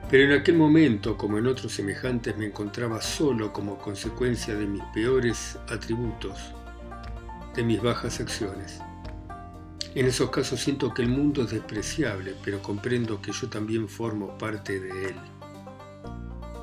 Pero 0.10 0.24
en 0.24 0.40
aquel 0.40 0.56
momento, 0.56 1.18
como 1.18 1.40
en 1.40 1.48
otros 1.48 1.74
semejantes, 1.74 2.38
me 2.38 2.46
encontraba 2.46 3.02
solo 3.02 3.52
como 3.52 3.80
consecuencia 3.80 4.54
de 4.54 4.68
mis 4.68 4.84
peores 4.94 5.58
atributos, 5.68 6.54
de 7.56 7.64
mis 7.64 7.82
bajas 7.82 8.20
acciones. 8.20 8.80
En 9.96 10.06
esos 10.06 10.30
casos 10.30 10.60
siento 10.60 10.94
que 10.94 11.02
el 11.02 11.10
mundo 11.10 11.44
es 11.44 11.52
despreciable, 11.52 12.36
pero 12.44 12.62
comprendo 12.62 13.20
que 13.20 13.32
yo 13.32 13.50
también 13.50 13.90
formo 13.90 14.38
parte 14.38 14.80
de 14.80 15.08
él. 15.08 15.16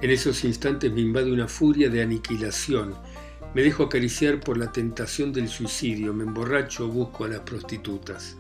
En 0.00 0.11
esos 0.11 0.44
instantes 0.44 0.92
me 0.92 1.00
invade 1.00 1.32
una 1.32 1.49
furia 1.49 1.90
de 1.90 2.02
aniquilación. 2.02 2.94
Me 3.54 3.62
dejo 3.62 3.84
acariciar 3.84 4.38
por 4.38 4.56
la 4.56 4.70
tentación 4.70 5.32
del 5.32 5.49
suicidio, 5.49 6.14
me 6.14 6.22
emborracho, 6.22 6.87
busco 6.87 7.25
a 7.25 7.28
las 7.28 7.40
prostitutas. 7.40 8.37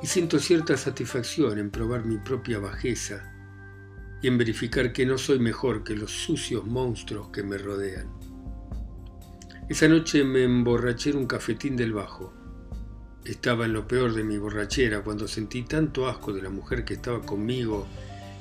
Y 0.00 0.06
siento 0.06 0.38
cierta 0.38 0.76
satisfacción 0.76 1.58
en 1.58 1.70
probar 1.70 2.04
mi 2.04 2.18
propia 2.18 2.60
bajeza 2.60 3.33
y 4.24 4.26
en 4.26 4.38
verificar 4.38 4.90
que 4.94 5.04
no 5.04 5.18
soy 5.18 5.38
mejor 5.38 5.84
que 5.84 5.94
los 5.94 6.10
sucios 6.10 6.64
monstruos 6.64 7.28
que 7.28 7.42
me 7.42 7.58
rodean. 7.58 8.08
Esa 9.68 9.86
noche 9.86 10.24
me 10.24 10.44
emborraché 10.44 11.10
en 11.10 11.18
un 11.18 11.26
cafetín 11.26 11.76
del 11.76 11.92
bajo. 11.92 12.32
Estaba 13.26 13.66
en 13.66 13.74
lo 13.74 13.86
peor 13.86 14.14
de 14.14 14.24
mi 14.24 14.38
borrachera 14.38 15.02
cuando 15.04 15.28
sentí 15.28 15.64
tanto 15.64 16.08
asco 16.08 16.32
de 16.32 16.40
la 16.40 16.48
mujer 16.48 16.86
que 16.86 16.94
estaba 16.94 17.20
conmigo 17.20 17.86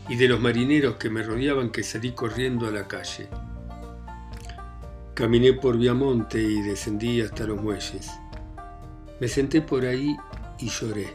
y 0.08 0.16
de 0.16 0.30
los 0.30 0.40
marineros 0.40 0.96
que 0.96 1.10
me 1.10 1.22
rodeaban 1.22 1.70
que 1.70 1.84
salí 1.84 2.14
corriendo 2.14 2.66
a 2.66 2.72
la 2.72 2.88
calle. 2.88 3.28
Caminé 5.14 5.52
por 5.52 5.78
Viamonte 5.78 6.42
y 6.42 6.62
descendí 6.62 7.20
hasta 7.20 7.46
los 7.46 7.62
muelles. 7.62 8.10
Me 9.20 9.28
senté 9.28 9.60
por 9.60 9.84
ahí 9.84 10.16
y 10.60 10.70
lloré. 10.70 11.14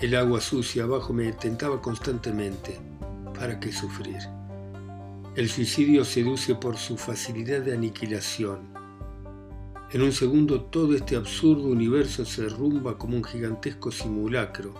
El 0.00 0.16
agua 0.16 0.40
sucia 0.40 0.84
abajo 0.84 1.12
me 1.12 1.30
tentaba 1.34 1.82
constantemente. 1.82 2.91
¿Para 3.42 3.58
qué 3.58 3.72
sufrir? 3.72 4.18
El 5.34 5.48
suicidio 5.48 6.04
seduce 6.04 6.54
por 6.54 6.76
su 6.76 6.96
facilidad 6.96 7.62
de 7.62 7.74
aniquilación. 7.74 8.72
En 9.90 10.02
un 10.02 10.12
segundo 10.12 10.60
todo 10.66 10.94
este 10.94 11.16
absurdo 11.16 11.64
universo 11.64 12.24
se 12.24 12.42
derrumba 12.42 12.96
como 12.96 13.16
un 13.16 13.24
gigantesco 13.24 13.90
simulacro, 13.90 14.72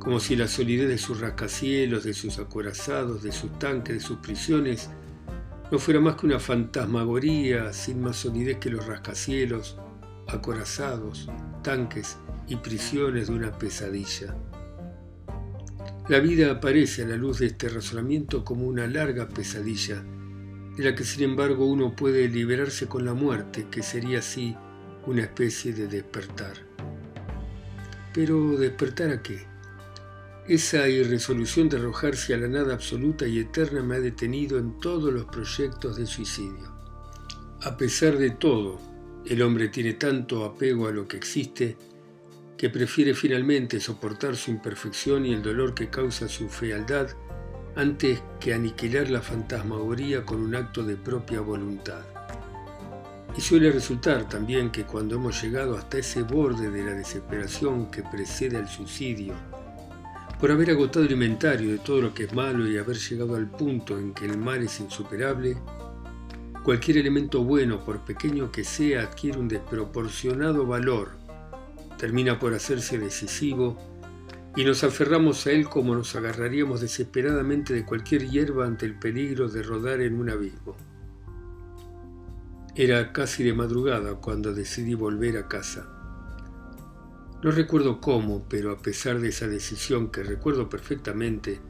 como 0.00 0.18
si 0.18 0.34
la 0.34 0.48
solidez 0.48 0.88
de 0.88 0.98
sus 0.98 1.20
rascacielos, 1.20 2.02
de 2.02 2.12
sus 2.12 2.40
acorazados, 2.40 3.22
de 3.22 3.30
sus 3.30 3.56
tanques, 3.60 3.94
de 3.94 4.00
sus 4.00 4.18
prisiones, 4.18 4.90
no 5.70 5.78
fuera 5.78 6.00
más 6.00 6.16
que 6.16 6.26
una 6.26 6.40
fantasmagoría 6.40 7.72
sin 7.72 8.02
más 8.02 8.16
solidez 8.16 8.58
que 8.58 8.70
los 8.70 8.84
rascacielos, 8.84 9.78
acorazados, 10.26 11.28
tanques 11.62 12.18
y 12.48 12.56
prisiones 12.56 13.28
de 13.28 13.34
una 13.34 13.52
pesadilla. 13.52 14.34
La 16.10 16.18
vida 16.18 16.50
aparece 16.50 17.04
a 17.04 17.06
la 17.06 17.14
luz 17.14 17.38
de 17.38 17.46
este 17.46 17.68
razonamiento 17.68 18.44
como 18.44 18.66
una 18.66 18.88
larga 18.88 19.28
pesadilla, 19.28 20.02
de 20.76 20.82
la 20.82 20.92
que 20.92 21.04
sin 21.04 21.22
embargo 21.22 21.66
uno 21.66 21.94
puede 21.94 22.28
liberarse 22.28 22.88
con 22.88 23.04
la 23.04 23.14
muerte, 23.14 23.68
que 23.70 23.84
sería 23.84 24.18
así 24.18 24.56
una 25.06 25.22
especie 25.22 25.72
de 25.72 25.86
despertar. 25.86 26.54
Pero 28.12 28.56
¿despertar 28.56 29.10
a 29.10 29.22
qué? 29.22 29.46
Esa 30.48 30.88
irresolución 30.88 31.68
de 31.68 31.76
arrojarse 31.76 32.34
a 32.34 32.38
la 32.38 32.48
nada 32.48 32.74
absoluta 32.74 33.28
y 33.28 33.38
eterna 33.38 33.80
me 33.80 33.94
ha 33.94 34.00
detenido 34.00 34.58
en 34.58 34.80
todos 34.80 35.12
los 35.12 35.26
proyectos 35.26 35.96
de 35.96 36.06
suicidio. 36.06 36.74
A 37.62 37.76
pesar 37.76 38.18
de 38.18 38.30
todo, 38.30 38.80
el 39.26 39.42
hombre 39.42 39.68
tiene 39.68 39.92
tanto 39.92 40.44
apego 40.44 40.88
a 40.88 40.90
lo 40.90 41.06
que 41.06 41.18
existe 41.18 41.76
que 42.60 42.68
prefiere 42.68 43.14
finalmente 43.14 43.80
soportar 43.80 44.36
su 44.36 44.50
imperfección 44.50 45.24
y 45.24 45.32
el 45.32 45.40
dolor 45.40 45.72
que 45.72 45.88
causa 45.88 46.28
su 46.28 46.50
fealdad 46.50 47.08
antes 47.74 48.22
que 48.38 48.52
aniquilar 48.52 49.08
la 49.08 49.22
fantasmagoría 49.22 50.26
con 50.26 50.42
un 50.42 50.54
acto 50.54 50.82
de 50.82 50.96
propia 50.96 51.40
voluntad. 51.40 52.02
Y 53.34 53.40
suele 53.40 53.72
resultar 53.72 54.28
también 54.28 54.70
que 54.70 54.84
cuando 54.84 55.14
hemos 55.14 55.42
llegado 55.42 55.74
hasta 55.74 55.96
ese 55.96 56.22
borde 56.22 56.70
de 56.70 56.84
la 56.84 56.92
desesperación 56.92 57.90
que 57.90 58.02
precede 58.02 58.58
al 58.58 58.68
suicidio, 58.68 59.32
por 60.38 60.50
haber 60.50 60.72
agotado 60.72 61.06
el 61.06 61.12
inventario 61.12 61.72
de 61.72 61.78
todo 61.78 62.02
lo 62.02 62.12
que 62.12 62.24
es 62.24 62.34
malo 62.34 62.68
y 62.68 62.76
haber 62.76 62.98
llegado 62.98 63.36
al 63.36 63.50
punto 63.50 63.98
en 63.98 64.12
que 64.12 64.26
el 64.26 64.36
mal 64.36 64.62
es 64.62 64.80
insuperable, 64.80 65.56
cualquier 66.62 66.98
elemento 66.98 67.42
bueno, 67.42 67.82
por 67.82 68.04
pequeño 68.04 68.52
que 68.52 68.64
sea, 68.64 69.04
adquiere 69.04 69.38
un 69.38 69.48
desproporcionado 69.48 70.66
valor 70.66 71.19
termina 72.00 72.38
por 72.38 72.54
hacerse 72.54 72.98
decisivo 72.98 73.76
y 74.56 74.64
nos 74.64 74.84
aferramos 74.84 75.46
a 75.46 75.52
él 75.52 75.68
como 75.68 75.94
nos 75.94 76.16
agarraríamos 76.16 76.80
desesperadamente 76.80 77.74
de 77.74 77.84
cualquier 77.84 78.26
hierba 78.26 78.64
ante 78.64 78.86
el 78.86 78.98
peligro 78.98 79.50
de 79.50 79.62
rodar 79.62 80.00
en 80.00 80.18
un 80.18 80.30
abismo. 80.30 80.76
Era 82.74 83.12
casi 83.12 83.44
de 83.44 83.52
madrugada 83.52 84.14
cuando 84.14 84.54
decidí 84.54 84.94
volver 84.94 85.36
a 85.36 85.46
casa. 85.46 85.86
No 87.42 87.50
recuerdo 87.50 88.00
cómo, 88.00 88.46
pero 88.48 88.72
a 88.72 88.78
pesar 88.78 89.20
de 89.20 89.28
esa 89.28 89.46
decisión 89.46 90.10
que 90.10 90.22
recuerdo 90.22 90.70
perfectamente, 90.70 91.60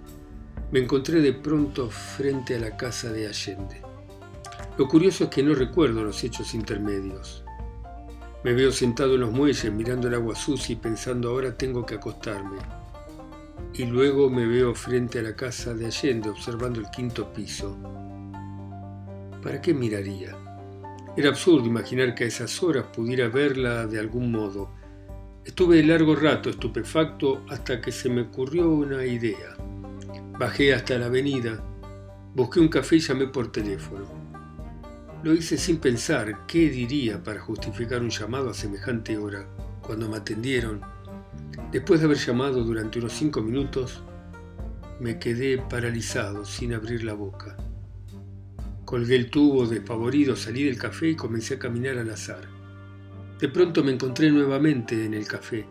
me 0.71 0.79
encontré 0.79 1.21
de 1.21 1.33
pronto 1.33 1.91
frente 1.91 2.55
a 2.55 2.61
la 2.61 2.77
casa 2.77 3.11
de 3.11 3.27
Allende. 3.27 3.83
Lo 4.79 4.87
curioso 4.87 5.25
es 5.25 5.31
que 5.31 5.43
no 5.43 5.55
recuerdo 5.55 6.05
los 6.05 6.23
hechos 6.23 6.55
intermedios. 6.55 7.45
Me 8.43 8.55
veo 8.55 8.73
sentado 8.73 9.17
en 9.17 9.21
los 9.21 9.33
muelles 9.33 9.71
mirando 9.71 10.09
el 10.09 10.15
agua 10.15 10.35
sucia 10.35 10.73
y 10.73 10.77
pensando 10.77 11.29
ahora 11.29 11.55
tengo 11.55 11.85
que 11.85 11.97
acostarme. 11.97 12.57
Y 13.75 13.85
luego 13.85 14.31
me 14.31 14.47
veo 14.47 14.75
frente 14.75 15.19
a 15.19 15.23
la 15.23 15.37
casa 15.37 15.75
de 15.75 15.85
Allende 15.85 16.31
observando 16.31 16.81
el 16.81 16.91
quinto 16.91 17.31
piso. 17.33 17.77
¿Para 19.43 19.61
qué 19.61 19.75
miraría? 19.75 20.35
Era 21.17 21.29
absurdo 21.29 21.67
imaginar 21.67 22.15
que 22.15 22.25
a 22.25 22.29
esas 22.29 22.63
horas 22.63 22.87
pudiera 22.95 23.29
verla 23.29 23.87
de 23.87 23.99
algún 23.99 24.33
modo. 24.33 24.71
Estuve 25.45 25.83
largo 25.83 26.15
rato 26.17 26.49
estupefacto 26.49 27.45
hasta 27.51 27.81
que 27.81 27.93
se 27.93 28.09
me 28.09 28.23
ocurrió 28.23 28.71
una 28.71 29.05
idea. 29.05 29.57
Bajé 30.39 30.73
hasta 30.73 30.99
la 30.99 31.07
avenida, 31.07 31.63
busqué 32.35 32.61
un 32.61 32.69
café 32.69 32.97
y 32.97 33.01
llamé 33.01 33.27
por 33.27 33.53
teléfono. 33.53 34.20
Lo 35.23 35.35
hice 35.35 35.59
sin 35.59 35.77
pensar 35.79 36.47
qué 36.47 36.71
diría 36.71 37.23
para 37.23 37.41
justificar 37.41 38.01
un 38.01 38.09
llamado 38.09 38.49
a 38.49 38.55
semejante 38.55 39.19
hora. 39.19 39.47
Cuando 39.83 40.09
me 40.09 40.17
atendieron, 40.17 40.81
después 41.71 42.01
de 42.01 42.07
haber 42.07 42.17
llamado 42.17 42.65
durante 42.65 42.99
unos 42.99 43.13
cinco 43.13 43.43
minutos, 43.43 44.03
me 44.99 45.19
quedé 45.19 45.59
paralizado 45.59 46.47
sin 46.47 46.73
abrir 46.73 47.05
la 47.05 47.13
boca. 47.13 47.55
Colgué 48.87 49.17
el 49.17 49.31
tubo 49.31 49.67
despavorido, 49.67 50.37
salí 50.37 50.65
del 50.65 50.79
café 50.79 51.11
y 51.11 51.17
comencé 51.17 51.55
a 51.55 51.59
caminar 51.59 51.99
al 51.99 52.11
azar. 52.11 52.49
De 53.39 53.49
pronto 53.49 53.85
me 53.85 53.93
encontré 53.93 54.31
nuevamente 54.31 55.05
en 55.05 55.13
el 55.13 55.27
café. 55.27 55.67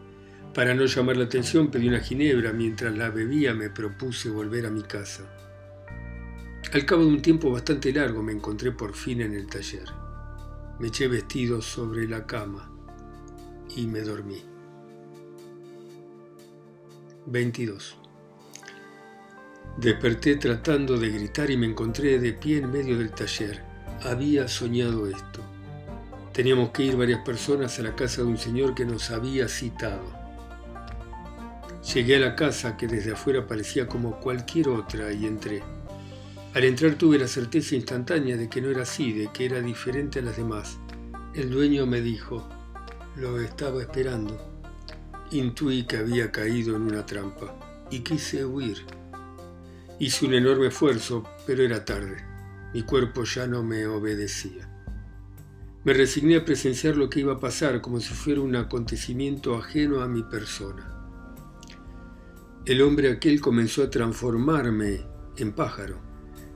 Para 0.54 0.76
no 0.76 0.86
llamar 0.86 1.18
la 1.18 1.26
atención 1.26 1.72
pedí 1.72 1.88
una 1.88 2.00
ginebra. 2.00 2.54
Mientras 2.54 2.96
la 2.96 3.10
bebía 3.10 3.54
me 3.54 3.70
propuse 3.70 4.30
volver 4.30 4.68
a 4.68 4.72
mi 4.72 4.84
casa. 4.84 5.24
Al 6.72 6.86
cabo 6.86 7.02
de 7.02 7.08
un 7.08 7.22
tiempo 7.24 7.50
bastante 7.50 7.92
largo 7.92 8.22
me 8.22 8.32
encontré 8.32 8.72
por 8.72 8.94
fin 8.94 9.22
en 9.22 9.34
el 9.34 9.48
taller. 9.48 9.90
Me 10.78 10.90
eché 10.90 11.08
vestido 11.08 11.64
sobre 11.64 12.08
la 12.08 12.28
cama 12.28 12.72
y 13.76 13.88
me 13.88 14.02
dormí. 14.02 14.44
22. 17.26 17.98
Desperté 19.78 20.36
tratando 20.36 20.96
de 21.00 21.10
gritar 21.10 21.50
y 21.50 21.58
me 21.58 21.66
encontré 21.66 22.20
de 22.20 22.34
pie 22.34 22.60
en 22.60 22.72
medio 22.72 23.00
del 23.00 23.14
taller. 23.14 23.64
Había 24.04 24.48
soñado 24.48 25.08
esto. 25.08 25.42
Teníamos 26.34 26.70
que 26.70 26.84
ir 26.84 26.96
varias 26.96 27.22
personas 27.22 27.80
a 27.80 27.82
la 27.82 27.96
casa 27.96 28.22
de 28.22 28.28
un 28.28 28.38
señor 28.38 28.76
que 28.76 28.86
nos 28.86 29.10
había 29.10 29.48
citado. 29.48 30.06
Llegué 31.96 32.18
a 32.18 32.20
la 32.20 32.36
casa 32.36 32.78
que 32.78 32.86
desde 32.86 33.14
afuera 33.14 33.48
parecía 33.48 33.88
como 33.88 34.20
cualquier 34.20 34.70
otra 34.70 35.12
y 35.12 35.26
entré. 35.26 35.64
Al 36.52 36.64
entrar 36.64 36.96
tuve 36.96 37.20
la 37.20 37.28
certeza 37.28 37.76
instantánea 37.76 38.36
de 38.36 38.50
que 38.50 38.60
no 38.60 38.70
era 38.70 38.82
así, 38.82 39.14
de 39.14 39.28
que 39.32 39.46
era 39.46 39.62
diferente 39.62 40.18
a 40.18 40.24
las 40.24 40.36
demás. 40.36 40.80
El 41.36 41.52
dueño 41.52 41.86
me 41.86 42.02
dijo, 42.02 42.50
lo 43.16 43.40
estaba 43.40 43.84
esperando. 43.84 44.36
Intuí 45.30 45.84
que 45.84 45.98
había 45.98 46.32
caído 46.32 46.76
en 46.76 46.82
una 46.82 47.06
trampa 47.06 47.88
y 47.92 48.00
quise 48.00 48.46
huir. 48.46 48.80
Hice 50.00 50.26
un 50.26 50.34
enorme 50.34 50.68
esfuerzo, 50.68 51.24
pero 51.46 51.62
era 51.62 51.86
tarde. 51.86 52.18
Mi 52.74 52.82
cuerpo 52.82 53.26
ya 53.26 53.46
no 53.46 53.62
me 53.62 53.86
obedecía. 53.86 54.68
Me 55.84 55.94
resigné 55.94 56.38
a 56.38 56.46
presenciar 56.46 56.98
lo 56.98 57.12
que 57.12 57.20
iba 57.20 57.34
a 57.34 57.40
pasar 57.40 57.80
como 57.80 58.00
si 58.00 58.16
fuera 58.16 58.42
un 58.42 58.56
acontecimiento 58.56 59.56
ajeno 59.56 60.02
a 60.02 60.08
mi 60.08 60.24
persona. 60.24 60.96
El 62.66 62.82
hombre 62.82 63.12
aquel 63.12 63.40
comenzó 63.40 63.84
a 63.84 63.90
transformarme 63.92 65.02
en 65.38 65.52
pájaro 65.54 66.09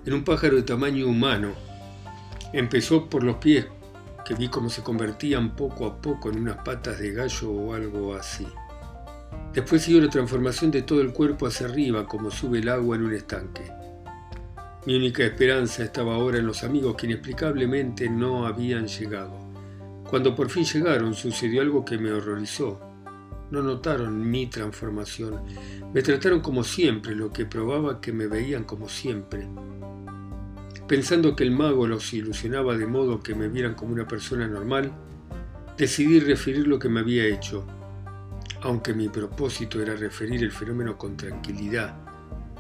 en 0.05 0.13
un 0.13 0.23
pájaro 0.23 0.55
de 0.55 0.63
tamaño 0.63 1.07
humano. 1.07 1.53
Empezó 2.51 3.09
por 3.09 3.23
los 3.23 3.37
pies, 3.37 3.65
que 4.25 4.35
vi 4.35 4.47
cómo 4.47 4.69
se 4.69 4.83
convertían 4.83 5.55
poco 5.55 5.85
a 5.85 6.01
poco 6.01 6.29
en 6.29 6.39
unas 6.39 6.57
patas 6.63 6.99
de 6.99 7.11
gallo 7.11 7.51
o 7.51 7.73
algo 7.73 8.13
así. 8.13 8.47
Después 9.53 9.83
siguió 9.83 10.01
la 10.01 10.09
transformación 10.09 10.71
de 10.71 10.81
todo 10.81 11.01
el 11.01 11.13
cuerpo 11.13 11.47
hacia 11.47 11.67
arriba, 11.67 12.07
como 12.07 12.31
sube 12.31 12.59
el 12.59 12.69
agua 12.69 12.95
en 12.95 13.03
un 13.03 13.13
estanque. 13.13 13.71
Mi 14.85 14.95
única 14.95 15.23
esperanza 15.23 15.83
estaba 15.83 16.15
ahora 16.15 16.39
en 16.39 16.47
los 16.47 16.63
amigos 16.63 16.95
que 16.95 17.05
inexplicablemente 17.05 18.09
no 18.09 18.45
habían 18.45 18.87
llegado. 18.87 19.37
Cuando 20.09 20.35
por 20.35 20.49
fin 20.49 20.65
llegaron 20.65 21.13
sucedió 21.13 21.61
algo 21.61 21.85
que 21.85 21.97
me 21.97 22.11
horrorizó. 22.11 22.92
No 23.53 23.61
notaron 23.61 24.31
mi 24.31 24.47
transformación. 24.47 25.43
Me 25.93 26.01
trataron 26.01 26.39
como 26.39 26.63
siempre, 26.63 27.13
lo 27.13 27.31
que 27.31 27.45
probaba 27.45 28.01
que 28.01 28.11
me 28.11 28.25
veían 28.25 28.63
como 28.63 28.89
siempre. 28.89 29.47
Pensando 30.87 31.35
que 31.35 31.43
el 31.43 31.51
mago 31.51 31.85
los 31.85 32.11
ilusionaba 32.15 32.75
de 32.75 32.87
modo 32.87 33.21
que 33.21 33.35
me 33.35 33.49
vieran 33.49 33.75
como 33.75 33.93
una 33.93 34.07
persona 34.07 34.47
normal, 34.47 34.91
decidí 35.77 36.19
referir 36.19 36.67
lo 36.67 36.79
que 36.79 36.89
me 36.89 37.01
había 37.01 37.27
hecho, 37.27 37.63
aunque 38.63 38.95
mi 38.95 39.07
propósito 39.07 39.79
era 39.79 39.95
referir 39.95 40.41
el 40.41 40.51
fenómeno 40.51 40.97
con 40.97 41.15
tranquilidad, 41.15 41.95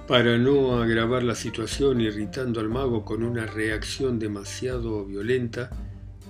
para 0.07 0.37
no 0.37 0.79
agravar 0.79 1.23
la 1.23 1.33
situación 1.33 2.01
irritando 2.01 2.59
al 2.59 2.69
mago 2.69 3.03
con 3.03 3.23
una 3.23 3.47
reacción 3.47 4.19
demasiado 4.19 5.05
violenta, 5.05 5.71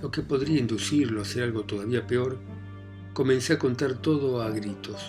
lo 0.00 0.10
que 0.10 0.22
podría 0.22 0.58
inducirlo 0.58 1.18
a 1.18 1.22
hacer 1.24 1.42
algo 1.42 1.64
todavía 1.64 2.06
peor, 2.06 2.38
comencé 3.14 3.54
a 3.54 3.58
contar 3.58 3.94
todo 3.94 4.42
a 4.42 4.50
gritos. 4.50 5.00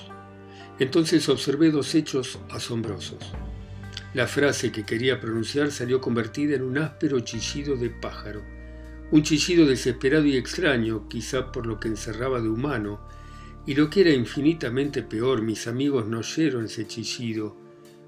Entonces 0.79 1.27
observé 1.27 1.71
dos 1.71 1.95
hechos 1.95 2.39
asombrosos. 2.51 3.33
La 4.13 4.27
frase 4.27 4.71
que 4.71 4.85
quería 4.85 5.19
pronunciar 5.19 5.71
salió 5.71 5.99
convertida 5.99 6.55
en 6.55 6.61
un 6.61 6.77
áspero 6.77 7.19
chillido 7.19 7.75
de 7.75 7.89
pájaro, 7.89 8.43
un 9.11 9.23
chillido 9.23 9.65
desesperado 9.65 10.25
y 10.25 10.37
extraño, 10.37 11.09
quizá 11.09 11.51
por 11.51 11.65
lo 11.65 11.79
que 11.79 11.87
encerraba 11.87 12.39
de 12.39 12.47
humano, 12.47 13.01
y 13.65 13.73
lo 13.73 13.89
que 13.89 14.01
era 14.01 14.11
infinitamente 14.11 15.01
peor, 15.01 15.41
mis 15.41 15.67
amigos 15.67 16.05
no 16.05 16.19
oyeron 16.19 16.65
ese 16.65 16.85
chillido, 16.85 17.57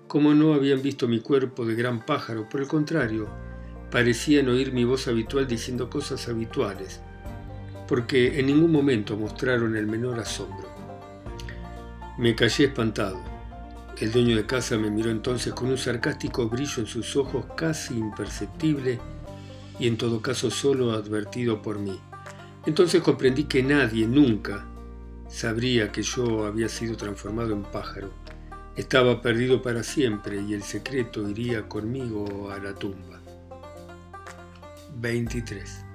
como 0.07 0.33
no 0.33 0.53
habían 0.53 0.81
visto 0.81 1.07
mi 1.07 1.19
cuerpo 1.19 1.65
de 1.65 1.75
gran 1.75 2.05
pájaro, 2.05 2.47
por 2.47 2.61
el 2.61 2.67
contrario, 2.67 3.27
parecían 3.89 4.47
oír 4.47 4.71
mi 4.71 4.83
voz 4.83 5.07
habitual 5.07 5.47
diciendo 5.47 5.89
cosas 5.89 6.27
habituales, 6.29 7.01
porque 7.87 8.39
en 8.39 8.47
ningún 8.47 8.71
momento 8.71 9.15
mostraron 9.15 9.75
el 9.75 9.87
menor 9.87 10.19
asombro. 10.19 10.67
Me 12.17 12.35
callé 12.35 12.65
espantado. 12.65 13.19
El 13.99 14.11
dueño 14.11 14.35
de 14.35 14.45
casa 14.45 14.77
me 14.77 14.91
miró 14.91 15.09
entonces 15.09 15.53
con 15.53 15.69
un 15.69 15.77
sarcástico 15.77 16.47
brillo 16.49 16.81
en 16.81 16.87
sus 16.87 17.15
ojos 17.15 17.45
casi 17.55 17.97
imperceptible 17.97 18.99
y 19.79 19.87
en 19.87 19.97
todo 19.97 20.21
caso 20.21 20.51
solo 20.51 20.91
advertido 20.91 21.61
por 21.61 21.79
mí. 21.79 21.99
Entonces 22.65 23.01
comprendí 23.01 23.45
que 23.45 23.63
nadie 23.63 24.07
nunca 24.07 24.65
sabría 25.29 25.91
que 25.91 26.03
yo 26.03 26.45
había 26.45 26.69
sido 26.69 26.97
transformado 26.97 27.53
en 27.53 27.63
pájaro. 27.63 28.11
Estaba 28.75 29.21
perdido 29.21 29.61
para 29.61 29.81
siempre 29.83 30.41
y 30.41 30.53
el 30.53 30.61
secreto 30.61 31.27
iría 31.27 31.67
conmigo 31.67 32.51
a 32.51 32.59
la 32.59 32.75
tumba. 32.75 33.19
23. 34.99 35.86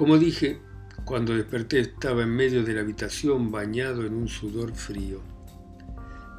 Como 0.00 0.16
dije, 0.16 0.58
cuando 1.04 1.34
desperté 1.34 1.80
estaba 1.80 2.22
en 2.22 2.30
medio 2.30 2.64
de 2.64 2.72
la 2.72 2.80
habitación 2.80 3.50
bañado 3.50 4.06
en 4.06 4.14
un 4.14 4.28
sudor 4.28 4.74
frío. 4.74 5.20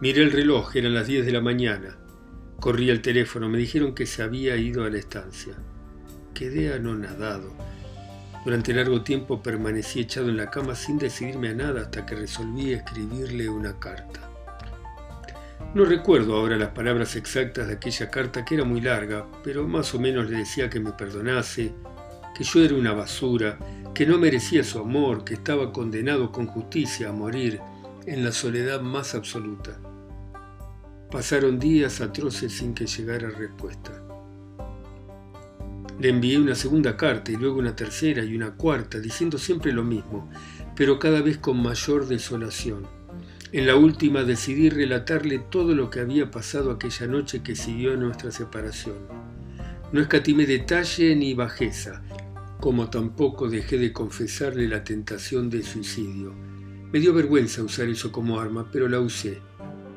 Miré 0.02 0.24
el 0.24 0.32
reloj, 0.32 0.76
eran 0.76 0.96
las 0.96 1.06
10 1.06 1.28
de 1.28 1.32
la 1.32 1.42
mañana. 1.42 1.96
Corrí 2.60 2.90
al 2.90 3.04
teléfono, 3.04 3.50
me 3.50 3.60
dijeron 3.60 3.94
que 3.94 4.08
se 4.08 4.24
había 4.24 4.56
ido 4.56 4.84
a 4.84 4.90
la 4.90 4.98
estancia. 4.98 5.54
Quedé 6.34 6.74
anonadado. 6.74 7.54
Durante 8.44 8.74
largo 8.74 9.04
tiempo 9.04 9.44
permanecí 9.44 10.00
echado 10.00 10.30
en 10.30 10.38
la 10.38 10.50
cama 10.50 10.74
sin 10.74 10.98
decidirme 10.98 11.50
a 11.50 11.54
nada 11.54 11.82
hasta 11.82 12.04
que 12.04 12.16
resolví 12.16 12.74
escribirle 12.74 13.48
una 13.48 13.78
carta. 13.78 14.28
No 15.76 15.86
recuerdo 15.86 16.36
ahora 16.36 16.58
las 16.58 16.70
palabras 16.70 17.16
exactas 17.16 17.68
de 17.68 17.74
aquella 17.74 18.10
carta 18.10 18.44
que 18.44 18.56
era 18.56 18.64
muy 18.64 18.82
larga, 18.82 19.28
pero 19.44 19.68
más 19.68 19.94
o 19.94 20.00
menos 20.00 20.32
le 20.32 20.38
decía 20.38 20.68
que 20.68 20.80
me 20.80 20.94
perdonase, 20.94 21.76
que 22.42 22.48
yo 22.48 22.66
era 22.66 22.74
una 22.74 22.94
basura, 22.94 23.60
que 23.94 24.08
no 24.08 24.18
merecía 24.18 24.64
su 24.64 24.80
amor, 24.80 25.24
que 25.24 25.36
estaba 25.36 25.72
condenado 25.72 26.32
con 26.32 26.48
justicia 26.48 27.10
a 27.10 27.12
morir 27.12 27.60
en 28.08 28.24
la 28.24 28.32
soledad 28.32 28.82
más 28.82 29.14
absoluta. 29.14 29.80
Pasaron 31.12 31.60
días 31.60 32.02
atroces 32.02 32.52
sin 32.52 32.74
que 32.74 32.88
llegara 32.88 33.30
respuesta. 33.30 33.92
Le 36.00 36.10
envié 36.10 36.40
una 36.40 36.56
segunda 36.56 36.98
carta 36.98 37.32
y 37.32 37.36
luego 37.36 37.60
una 37.60 37.76
tercera 37.76 38.24
y 38.24 38.36
una 38.36 38.56
cuarta, 38.56 39.00
diciendo 39.00 39.38
siempre 39.38 39.72
lo 39.72 39.84
mismo, 39.84 40.28
pero 40.76 40.98
cada 40.98 41.22
vez 41.22 41.38
con 41.38 41.62
mayor 41.62 42.08
desolación. 42.08 42.88
En 43.52 43.68
la 43.68 43.76
última 43.76 44.24
decidí 44.24 44.72
relatarle 44.72 45.38
todo 45.38 45.76
lo 45.76 45.92
que 45.92 46.00
había 46.00 46.32
pasado 46.32 46.72
aquella 46.72 47.06
noche 47.06 47.44
que 47.44 47.56
siguió 47.56 47.94
a 47.94 47.98
nuestra 47.98 48.32
separación. 48.32 48.96
No 49.92 50.02
escatimé 50.02 50.48
detalle 50.48 51.16
ni 51.16 51.34
bajeza, 51.34 52.02
como 52.62 52.92
tampoco 52.92 53.50
dejé 53.50 53.80
de 53.80 53.92
confesarle 53.92 54.68
la 54.68 54.84
tentación 54.84 55.50
de 55.50 55.64
suicidio. 55.64 56.32
Me 56.92 57.00
dio 57.00 57.12
vergüenza 57.12 57.64
usar 57.64 57.90
eso 57.90 58.12
como 58.12 58.40
arma, 58.40 58.70
pero 58.72 58.88
la 58.88 59.00
usé. 59.00 59.40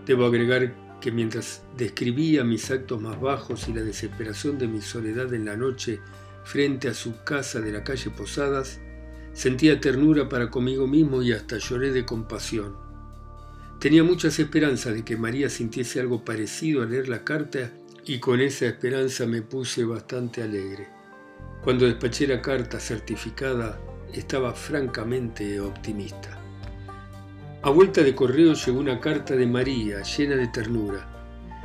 Debo 0.06 0.24
agregar 0.24 0.74
que 0.98 1.12
mientras 1.12 1.62
describía 1.76 2.42
mis 2.42 2.70
actos 2.70 3.02
más 3.02 3.20
bajos 3.20 3.68
y 3.68 3.74
la 3.74 3.82
desesperación 3.82 4.56
de 4.56 4.66
mi 4.66 4.80
soledad 4.80 5.34
en 5.34 5.44
la 5.44 5.56
noche 5.56 6.00
frente 6.44 6.88
a 6.88 6.94
su 6.94 7.22
casa 7.22 7.60
de 7.60 7.70
la 7.70 7.84
calle 7.84 8.10
Posadas, 8.10 8.80
sentía 9.34 9.78
ternura 9.78 10.30
para 10.30 10.50
conmigo 10.50 10.86
mismo 10.86 11.22
y 11.22 11.32
hasta 11.32 11.58
lloré 11.58 11.92
de 11.92 12.06
compasión. 12.06 12.76
Tenía 13.78 14.04
muchas 14.04 14.38
esperanzas 14.38 14.94
de 14.94 15.04
que 15.04 15.18
María 15.18 15.50
sintiese 15.50 16.00
algo 16.00 16.24
parecido 16.24 16.82
al 16.82 16.92
leer 16.92 17.10
la 17.10 17.24
carta 17.24 17.72
y 18.06 18.20
con 18.20 18.40
esa 18.40 18.64
esperanza 18.64 19.26
me 19.26 19.42
puse 19.42 19.84
bastante 19.84 20.42
alegre. 20.42 20.93
Cuando 21.64 21.86
despaché 21.86 22.26
la 22.26 22.42
carta 22.42 22.78
certificada 22.78 23.80
estaba 24.12 24.52
francamente 24.52 25.58
optimista. 25.58 26.38
A 27.62 27.70
vuelta 27.70 28.02
de 28.02 28.14
correo 28.14 28.52
llegó 28.52 28.78
una 28.78 29.00
carta 29.00 29.34
de 29.34 29.46
María 29.46 30.02
llena 30.02 30.36
de 30.36 30.48
ternura. 30.48 31.08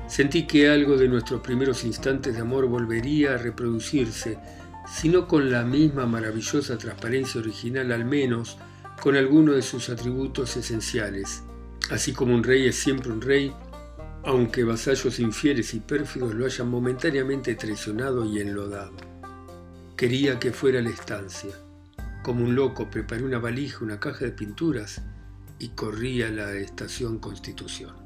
Sentí 0.08 0.48
que 0.48 0.70
algo 0.70 0.96
de 0.96 1.10
nuestros 1.10 1.42
primeros 1.42 1.84
instantes 1.84 2.34
de 2.34 2.40
amor 2.40 2.68
volvería 2.68 3.34
a 3.34 3.38
reproducirse, 3.38 4.40
si 4.90 5.10
no 5.10 5.28
con 5.28 5.52
la 5.52 5.66
misma 5.66 6.06
maravillosa 6.06 6.78
transparencia 6.78 7.42
original, 7.42 7.92
al 7.92 8.06
menos 8.06 8.58
con 9.02 9.18
alguno 9.18 9.52
de 9.52 9.62
sus 9.62 9.90
atributos 9.90 10.56
esenciales. 10.56 11.44
Así 11.92 12.14
como 12.14 12.34
un 12.34 12.46
rey 12.46 12.68
es 12.68 12.78
siempre 12.78 13.12
un 13.12 13.20
rey, 13.20 13.54
aunque 14.24 14.64
vasallos 14.64 15.20
infieles 15.20 15.74
y 15.74 15.82
pérfidos 15.82 16.34
lo 16.34 16.46
hayan 16.46 16.70
momentáneamente 16.70 17.54
traicionado 17.56 18.24
y 18.24 18.40
enlodado. 18.40 19.09
Quería 20.00 20.40
que 20.40 20.54
fuera 20.54 20.82
la 20.82 20.92
estancia. 20.92 21.52
Como 22.24 22.46
un 22.46 22.56
loco 22.56 22.90
preparé 22.90 23.22
una 23.22 23.38
valija, 23.38 23.84
una 23.84 24.00
caja 24.00 24.24
de 24.24 24.32
pinturas 24.32 25.02
y 25.60 25.72
corría 25.76 26.30
la 26.30 26.54
estación 26.54 27.20
Constitución. 27.20 27.98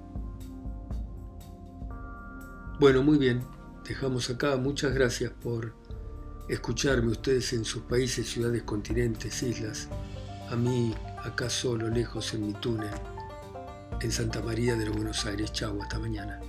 Bueno, 2.80 3.04
muy 3.04 3.20
bien, 3.20 3.44
dejamos 3.88 4.32
acá. 4.32 4.58
Muchas 4.58 4.96
gracias 4.96 5.34
por 5.34 5.76
escucharme 6.50 7.12
ustedes 7.12 7.54
en 7.54 7.64
sus 7.64 7.84
países, 7.84 8.28
ciudades, 8.28 8.64
continentes, 8.64 9.44
islas. 9.44 9.88
A 10.50 10.56
mí 10.56 10.96
acá 11.24 11.48
solo, 11.48 11.90
lejos 11.90 12.34
en 12.34 12.48
mi 12.48 12.54
túnel, 12.54 12.90
en 14.02 14.12
Santa 14.12 14.42
María 14.42 14.76
de 14.76 14.88
los 14.88 14.96
Buenos 14.96 15.28
Aires. 15.28 15.54
Chau, 15.54 15.80
hasta 15.80 16.00
mañana. 16.00 16.40